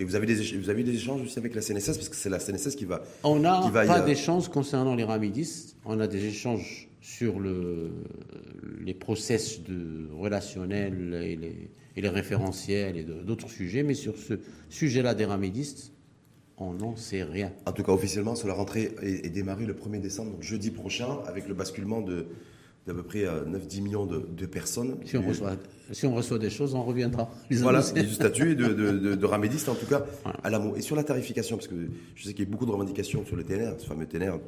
[0.00, 2.30] Et vous avez, des, vous avez des échanges aussi avec la CNSS parce que c'est
[2.30, 3.02] la CNSS qui va.
[3.24, 5.76] On n'a pas d'échanges concernant les ramidistes.
[5.84, 7.90] On a des échanges sur le,
[8.80, 14.34] les process de relationnels et les, et les référentiels et d'autres sujets, mais sur ce
[14.70, 15.91] sujet-là des ramidistes,
[16.58, 17.52] on n'en sait rien.
[17.66, 21.48] En tout cas, officiellement, la rentrée est, démarrée le 1er décembre, donc jeudi prochain, avec
[21.48, 22.26] le basculement de
[22.86, 24.96] d'à peu près 9-10 euh, millions de, personnes.
[25.04, 25.56] Si on, reçoit,
[25.92, 27.30] si on, reçoit, des choses, on reviendra.
[27.50, 30.04] voilà, du statut et de, de, de, ramédiste, en tout cas,
[30.42, 30.76] à l'amour.
[30.76, 31.76] Et sur la tarification, parce que
[32.16, 34.40] je sais qu'il y a beaucoup de revendications sur le TNR, ce fameux TNR,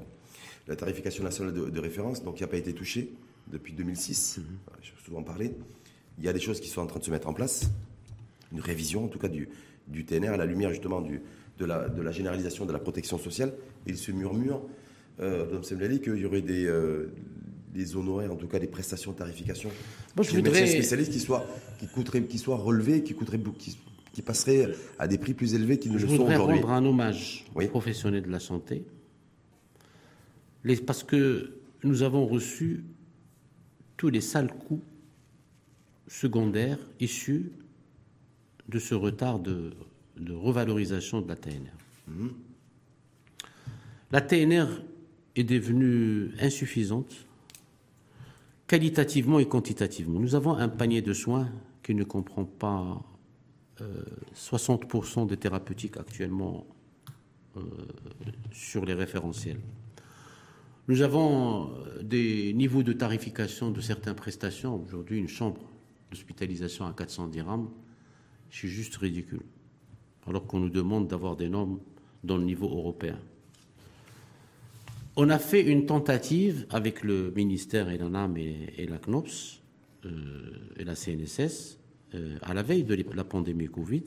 [0.67, 3.13] la tarification nationale de, référence, donc qui n'a pas été touchée
[3.53, 4.45] depuis 2006, mhm.
[4.83, 5.53] je vais souvent parler.
[6.19, 7.71] Il y a des choses qui sont en train de se mettre en place,
[8.53, 9.49] une révision en tout cas du,
[9.87, 11.21] du TNR à la lumière justement du,
[11.59, 13.53] de la, de la généralisation de la protection sociale.
[13.87, 14.63] il se murmure,
[15.21, 17.13] euh, qu'il y aurait des, euh,
[17.73, 19.71] des honoraires, en tout cas des prestations de tarification,
[20.17, 20.67] Moi, je voudrais...
[20.67, 21.47] spécialistes qui soient,
[21.79, 23.79] qui coûteraient, qui soient relevés, qui, coûteraient, qui,
[24.13, 26.35] qui passeraient à des prix plus élevés qu'ils ne le sont aujourd'hui.
[26.35, 28.85] Je voudrais rendre un hommage aux professionnels de la santé,
[30.65, 32.85] les, parce que nous avons reçu
[33.97, 34.83] tous les sales coûts
[36.09, 37.53] secondaires issus
[38.69, 39.73] de ce retard de
[40.17, 41.73] de revalorisation de la TNR.
[42.09, 42.33] Mhm.
[44.13, 44.67] La TNR
[45.37, 47.27] est devenue insuffisante
[48.67, 50.21] qualitativement et quantitativement.
[50.21, 51.51] Nous avons un panier de soins
[51.83, 53.03] qui ne comprend pas
[54.35, 56.67] 60% euh, des thérapeutiques actuellement
[57.57, 57.61] euh,
[58.53, 59.61] sur les référentiels.
[60.89, 64.83] Nous avons euh, des niveaux de tarification de certaines prestations.
[64.85, 65.61] Aujourd'hui, une chambre
[66.11, 67.69] d'hospitalisation à 400 dirhams,
[68.51, 69.43] c'est juste ridicule
[70.27, 71.79] alors qu'on nous demande d'avoir des normes
[72.23, 73.19] dans le niveau européen.
[75.17, 79.61] On a fait une tentative avec le ministère et l'ANAM et, la CNOPS
[80.07, 80.11] euh,
[80.77, 81.79] et la CNSS
[82.15, 84.05] euh, à la veille de la pandémie Covid.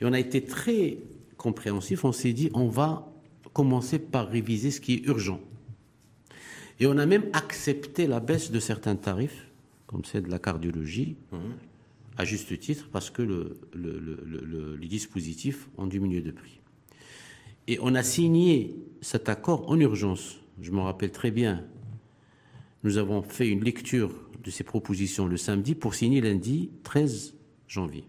[0.00, 0.98] Et on a été très
[1.36, 2.04] compréhensif.
[2.04, 3.12] On s'est dit on va
[3.52, 5.40] commencer par réviser ce qui est urgent.
[6.80, 9.48] Et on a même accepté la baisse de certains tarifs,
[9.86, 11.40] comme c'est de la cardiologie, mhm.
[12.16, 16.60] À juste titre, parce que le, les dispositifs ont diminué de prix.
[17.66, 20.38] Et on a signé cet accord en urgence.
[20.60, 21.64] Je me rappelle très bien.
[22.82, 27.34] Nous avons fait une lecture de ces propositions le samedi pour signer lundi 13
[27.66, 28.04] janvier.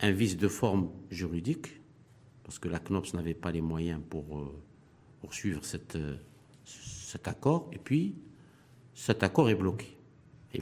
[0.00, 1.80] Un vice de forme juridique,
[2.44, 4.54] parce que la CNOPS n'avait pas les moyens pour euh,
[5.20, 5.62] poursuivre
[5.96, 6.16] euh,
[6.64, 8.14] cet accord, et puis
[8.94, 9.97] cet accord est bloqué.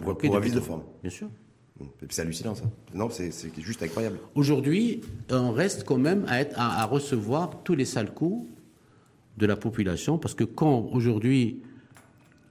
[0.00, 1.28] Bloqué pour vice de forme Bien sûr.
[2.08, 2.64] C'est hallucinant ça.
[2.94, 4.18] Non, c'est juste incroyable.
[4.34, 8.48] Aujourd'hui, on reste quand même à, être, à, recevoir tous les sales coups
[9.36, 11.62] de la population, parce que quand aujourd'hui,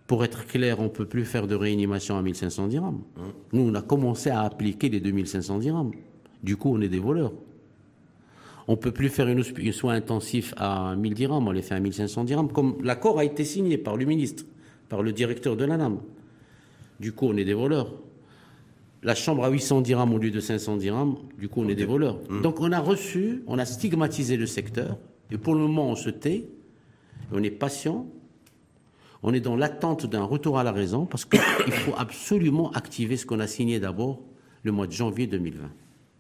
[0.05, 3.01] pour être clair, on ne peut plus faire de réanimation à 1500 dirhams.
[3.17, 3.31] Hein.
[3.51, 5.91] Nous, on a commencé à appliquer les 2500 dirhams.
[6.43, 7.33] Du coup, on est des voleurs.
[8.67, 11.75] On ne peut plus faire une, un soin intensif à 1000 dirhams, on les fait
[11.75, 14.43] à 1500 dirhams, comme l'accord a été signé par le ministre,
[14.89, 15.99] par le directeur de l'ANAM.
[16.99, 17.93] Du coup, on est des voleurs
[19.05, 21.85] la chambre à 800 dirhams au lieu de 500 dirhams, du coup on est des
[21.85, 22.17] voleurs.
[22.27, 22.41] Mmh.
[22.41, 24.97] Donc on a reçu, on a stigmatisé le secteur,
[25.31, 26.49] et pour le moment on se tait,
[27.31, 28.07] on est patient,
[29.21, 31.39] on est dans l'attente d'un retour à la raison, parce qu'il
[31.71, 34.21] faut absolument activer ce qu'on a signé d'abord
[34.63, 35.69] le mois de janvier 2020.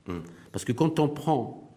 [0.07, 0.13] Mmh.
[0.51, 1.73] Parce que quand on prend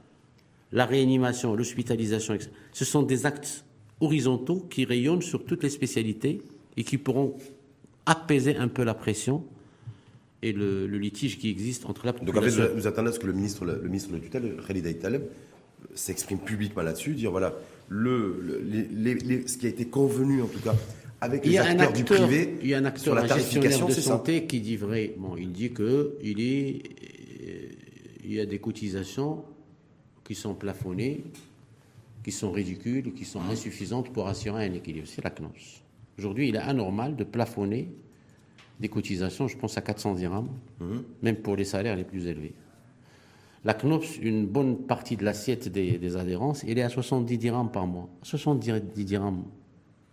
[0.72, 2.36] la réanimation, l'hospitalisation,
[2.72, 3.64] ce sont des actes
[4.00, 6.42] horizontaux qui rayonnent sur toutes les spécialités
[6.76, 7.34] et qui pourront
[8.08, 9.44] apaiser un peu la pression
[10.42, 12.40] et le, litige qui existe entre la population.
[12.40, 14.86] Donc en fait, vous attendez à ce que le ministre, le ministre de tutelle, Khalid
[14.86, 15.22] Aïtaleb,
[15.94, 17.54] s'exprime publiquement là-dessus, dire voilà,
[17.88, 20.74] le, ce qui a été convenu en tout cas
[21.20, 22.58] avec les acteurs du privé.
[22.62, 25.14] Il y a un acteur, la gestionnaire de santé qui dit vrai.
[25.16, 26.82] Bon, il dit que il est,
[28.24, 29.44] il y a des cotisations
[30.24, 31.24] qui sont plafonnées,
[32.22, 35.08] qui sont ridicules, qui sont insuffisantes pour assurer un équilibre.
[35.08, 35.82] C'est la CNOS.
[36.18, 37.88] Aujourd'hui, il est anormal de plafonner
[38.80, 40.48] des cotisations, je pense à 400 dirhams,
[40.80, 41.04] mhm.
[41.22, 42.54] même pour les salaires les plus élevés.
[43.64, 47.86] La CNOPS, une bonne partie de l'assiette des, adhérences, elle est à 70 dirhams par
[47.86, 48.08] mois.
[48.22, 49.44] 70 dirhams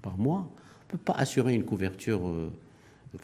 [0.01, 2.51] par mois, on ne peut pas assurer une couverture, euh,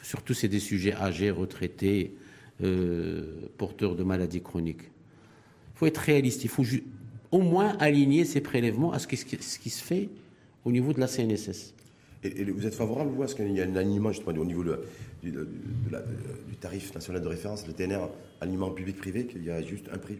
[0.02, 2.16] surtout c'est des sujets âgés, retraités,
[2.62, 4.82] euh, porteurs de maladies chroniques.
[4.82, 6.64] Il faut être réaliste, il faut
[7.32, 10.08] au moins aligner ces prélèvements à ce qui, ce qui se fait
[10.64, 11.74] au niveau de la CNSS.
[12.24, 14.64] Et, vous êtes favorable, vous, à ce qu'il y ait un alignement justement au niveau
[15.22, 15.32] du,
[16.60, 18.08] tarif national de référence, le TNR,
[18.40, 20.18] alignement public-privé, qu'il y a juste un prix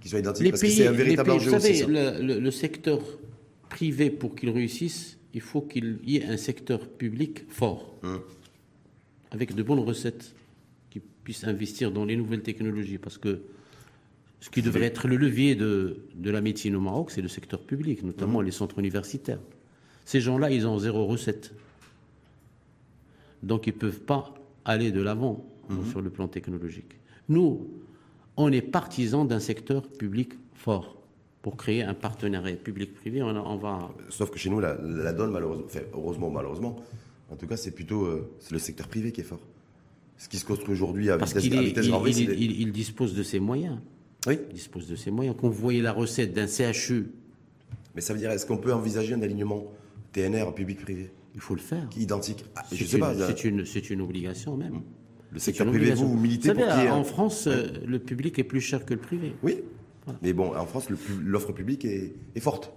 [0.00, 0.50] qui soit identique?
[0.50, 3.00] Parce que c'est un véritable enjeu Vous savez, le, secteur
[3.70, 8.20] privé, pour qu'il réussisse, il faut qu'il y ait un secteur public fort, hum.
[9.30, 10.34] avec de bonnes recettes,
[10.90, 12.98] qui puisse investir dans les nouvelles technologies.
[12.98, 13.40] Parce que
[14.40, 18.02] ce qui devrait être le levier de, la médecine au Maroc, c'est le secteur public,
[18.02, 18.44] notamment hum.
[18.44, 19.40] les centres universitaires.
[20.08, 21.52] Ces gens-là, ils ont zéro recette.
[23.42, 24.32] Donc ils ne peuvent pas
[24.64, 25.84] aller de l'avant mhm.
[25.90, 26.96] sur le plan technologique.
[27.28, 27.68] Nous,
[28.38, 30.96] on est partisans d'un secteur public fort
[31.42, 33.22] pour créer un partenariat public-privé.
[33.22, 33.90] On, va.
[34.08, 36.76] Sauf que chez nous, la, donne, malheureusement, heureusement, malheureusement,
[37.30, 39.42] en tout cas, c'est plutôt euh, le secteur privé qui est fort.
[40.16, 43.76] Ce qui se construit aujourd'hui à Parce vitesse, il, il, dispose de ses moyens.
[44.26, 44.38] Oui.
[44.48, 45.36] Il dispose de ses moyens.
[45.38, 47.10] Quand vous voyez la recette d'un CHU.
[47.94, 49.64] Mais ça veut dire, est-ce qu'on peut envisager un alignement
[50.12, 51.88] TNR public-privé Il faut le faire.
[51.88, 53.14] Qui identique ah, Je sais pas.
[53.14, 54.76] C'est une, c'est une obligation même.
[54.76, 54.82] Hum.
[55.30, 58.84] Le secteur privé, vous, vous militez pour En France, euh, le public est plus cher
[58.84, 59.34] que le privé.
[59.42, 59.60] Oui.
[60.22, 60.88] Mais bon, en France,
[61.22, 62.72] l'offre publique est, forte.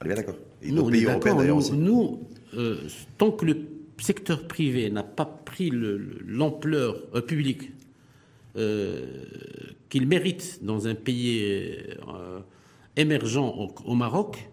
[0.00, 0.36] On est bien d'accord.
[0.62, 1.72] Et nous, pays européens d'ailleurs aussi.
[1.72, 2.20] Nous,
[2.54, 2.86] euh,
[3.18, 3.66] tant que le
[3.98, 7.72] secteur privé n'a pas pris l'ampleur euh, publique
[9.88, 11.78] qu'il mérite dans un pays
[12.96, 14.49] émergent au Maroc,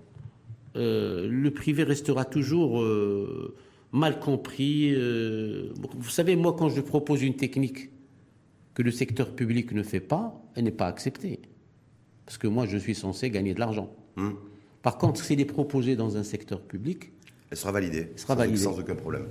[0.78, 3.56] euh, le privé restera toujours euh,
[3.92, 4.94] mal compris.
[4.94, 7.90] Euh, vous savez, moi, quand je propose une technique
[8.74, 11.40] que le secteur public ne fait pas, elle n'est pas acceptée.
[12.26, 13.90] Parce que moi, je suis censé gagner de l'argent.
[14.18, 14.32] Hmm.
[14.84, 17.12] Par contre, si elle est proposée dans un secteur public,
[17.50, 18.10] elle sera validée.
[18.12, 18.58] Elle sera validée.
[18.58, 19.28] Sans aucun problème.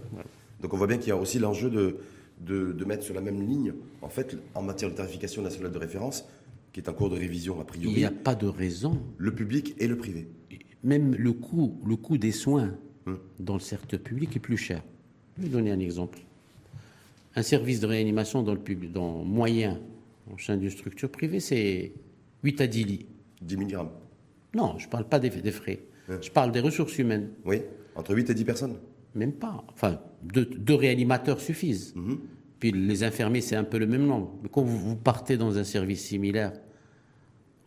[0.63, 1.99] Donc on voit bien qu'il y a aussi l'enjeu de,
[2.41, 6.25] de, mettre sur la même ligne, en fait, en matière de tarification nationale de référence,
[6.73, 7.93] qui est en cours de révision a priori.
[7.95, 8.99] Il n'y a pas de raison.
[9.19, 10.27] Le public et le privé
[10.87, 12.75] même le coût, le coût des soins
[13.07, 13.19] hum.
[13.39, 14.83] dans le secteur public est plus cher.
[15.37, 16.21] Je vais donner un exemple.
[17.35, 19.79] Un service de réanimation dans le public, dans moyen,
[20.33, 21.93] en sein d'une structure privée, c'est
[22.45, 23.07] 8 à 10 lits.
[23.43, 23.77] 10 mg
[24.55, 25.81] Non, je ne parle pas des, frais.
[26.09, 27.31] Je parle des ressources humaines.
[27.45, 27.61] Oui,
[27.95, 28.77] entre 8 et 10 personnes
[29.15, 29.65] Même pas.
[29.73, 31.95] Enfin, deux, réanimateurs suffisent.
[31.97, 32.19] Mhm.
[32.59, 34.39] Puis les infirmiers, c'est un peu le même nombre.
[34.43, 36.53] Mais quand vous partez dans un service similaire,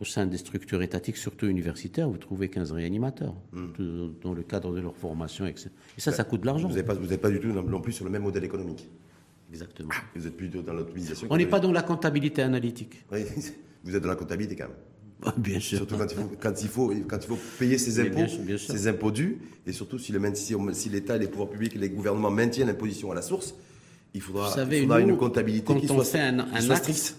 [0.00, 3.34] au sein des structures étatiques, surtout universitaires, vous trouvez 15 réanimateurs
[3.74, 5.46] tout- dans le cadre de leur formation.
[5.46, 5.68] etc.
[5.96, 6.68] Et ça, ça coûte de l'argent.
[6.68, 8.88] Vous n'êtes pas, pas du tout non, plus sur le même modèle économique.
[9.50, 9.90] Exactement.
[10.14, 11.26] Vous êtes plutôt dans l'optimisation.
[11.30, 13.04] On n'est pas dans la comptabilité analytique.
[13.12, 13.20] Oui,
[13.84, 15.34] vous êtes dans la comptabilité quand même.
[15.36, 15.76] Bien sûr.
[15.78, 18.40] Surtout quand il faut, quand il faut, quand il faut payer ses impôts, bien sûr,
[18.42, 18.72] bien sûr.
[18.74, 22.30] ses impôts dus, et surtout si le main- si, l'État, les pouvoirs publics, les gouvernements
[22.30, 23.54] maintiennent l'imposition à la source,
[24.14, 26.70] il faudra, savez, il faudra nous, une comptabilité quand qui on soit, fait un- un
[26.70, 27.16] acte-.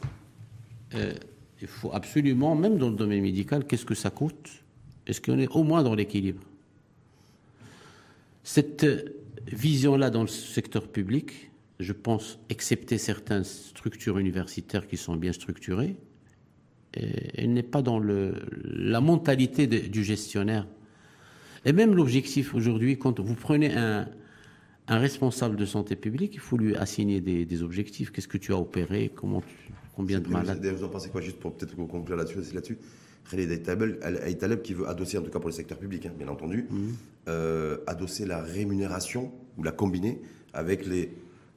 [0.96, 1.14] Euh,
[1.62, 4.64] il faut absolument, même dans le domaine médical, qu'est-ce que ça coûte?
[5.08, 6.42] Est-ce qu'on est au moins dans l'équilibre?
[8.44, 15.16] Cette euh, vision-là dans le secteur public, je pense, excepté certaines structures universitaires qui sont
[15.16, 15.96] bien structurées,
[16.98, 20.68] euh, elle n'est pas dans la mentalité du gestionnaire.
[21.66, 24.08] Et même l'objectif aujourd'hui, quand vous prenez un,
[24.88, 28.12] responsable de santé publique, il faut lui assigner des, objectifs.
[28.12, 29.10] Qu'est-ce que tu as opéré?
[29.96, 32.78] Combien de malades vous en pensez quoi, juste pour peut-être conclure là-dessus,
[33.30, 36.28] Khaled Aitaleb, Aitaleb qui veut adosser, en tout cas pour le secteur public, hein, bien
[36.28, 36.94] entendu, Mhm.
[37.28, 40.22] euh, adosser la rémunération, ou la combiner,
[40.54, 41.12] avec, les,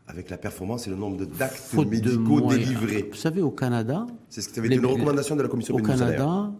[0.07, 2.68] avec la performance et le nombre de- d'actes de médicaux moyens.
[2.68, 3.09] délivrés.
[3.11, 5.78] Vous savez, au Canada, C'est ce qui avait été une recommandation de la commission au.
[5.78, 6.53] Canada,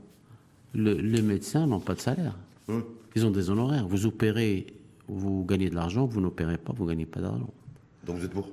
[0.75, 2.39] le- les médecins n'ont pas de salaire.
[2.69, 2.83] Hum.
[3.15, 3.87] Ils ont des honoraires.
[3.87, 4.67] Vous opérez,
[5.07, 6.07] vous gagnez de l'argent.
[6.07, 7.51] Vous n'opérez pas, vous gagnez pas d'argent.
[8.07, 8.49] Donc vous êtes pour?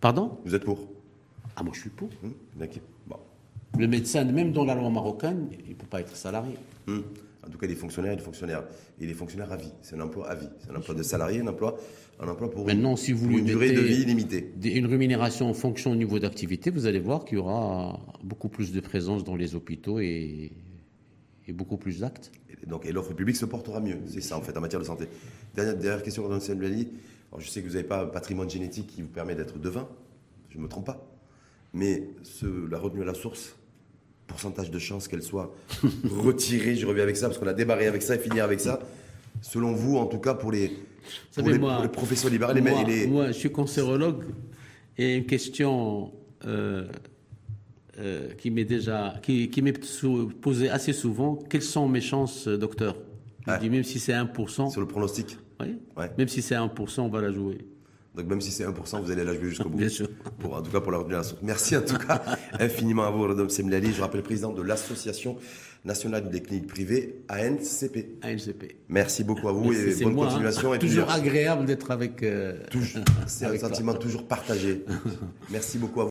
[0.00, 0.38] Pardon?
[0.44, 0.86] Vous êtes pour?
[1.56, 2.10] Ah, moi je suis pour.
[2.56, 2.82] D'accord.
[3.06, 3.16] Bon.
[3.78, 6.54] Le médecin, même dans la loi marocaine, il ne peut pas être salarié.
[6.86, 7.02] Hum.
[7.46, 8.64] En tout cas, les fonctionnaires et les fonctionnaires.
[9.00, 9.72] Et les fonctionnaires à vie.
[9.82, 10.48] C'est un emploi à vie.
[10.58, 11.76] C'est un emploi de salarié, un emploi,
[12.18, 14.52] un emploi pour, Maintenant, une, si vous lui une durée de vie illimitée.
[14.64, 18.72] Une rémunération en fonction du niveau d'activité, vous allez voir qu'il y aura beaucoup plus
[18.72, 20.52] de présence dans les hôpitaux et,
[21.46, 22.32] et beaucoup plus d'actes.
[22.62, 23.98] Et donc, et l'offre publique se portera mieux.
[24.06, 25.06] C'est ça, en fait, en matière de santé.
[25.54, 26.88] Dernière, dernière question, Semblali.
[27.30, 29.88] Alors, je sais que vous n'avez pas un patrimoine génétique qui vous permet d'être devin.
[30.50, 31.15] Je ne me trompe pas.
[31.76, 33.54] Mais ce, la retenue à la source,
[34.26, 35.54] pourcentage de chance qu'elle soit
[36.10, 38.80] retirée, je reviens avec ça, parce qu'on a débarré avec ça et finir avec ça.
[39.42, 40.78] Selon vous, en tout cas, pour les, pour
[41.32, 44.24] savez, les, moi- pour les professions libérales, les, moi, les- moi, je suis cancérologue
[44.96, 46.12] et une question
[46.46, 46.86] euh,
[47.98, 49.78] euh, qui m'est déjà qui, qui m'est
[50.40, 52.96] posée assez souvent quelles sont mes chances, euh, docteur?
[53.46, 53.58] Je Ouais.
[53.60, 55.36] dis même si c'est 1%, sur le pronostic?
[55.60, 56.10] oui, Ouais.
[56.16, 57.58] même si c'est 1%, on va la jouer.
[58.16, 59.76] Donc, même si c'est 1%, vous allez la jouer jusqu'au bout.
[59.78, 60.08] Bien sûr.
[60.38, 61.42] Pour, en tout cas, pour la retenue à la source.
[61.42, 62.22] Merci en tout cas
[62.58, 63.92] infiniment à vous, Madame Semlali.
[63.92, 65.36] Je rappelle président de l'Association
[65.84, 68.18] nationale des cliniques privées, ANCP.
[68.24, 68.76] ANCP.
[68.88, 70.30] Merci beaucoup à vous Merci, et bonne moi, hein.
[70.30, 70.74] continuation.
[70.74, 72.22] Et toujours agréable d'être avec.
[72.24, 74.84] euh, toujours- c'est un sentiment toujours partagé.
[75.50, 76.04] Merci beaucoup à vous.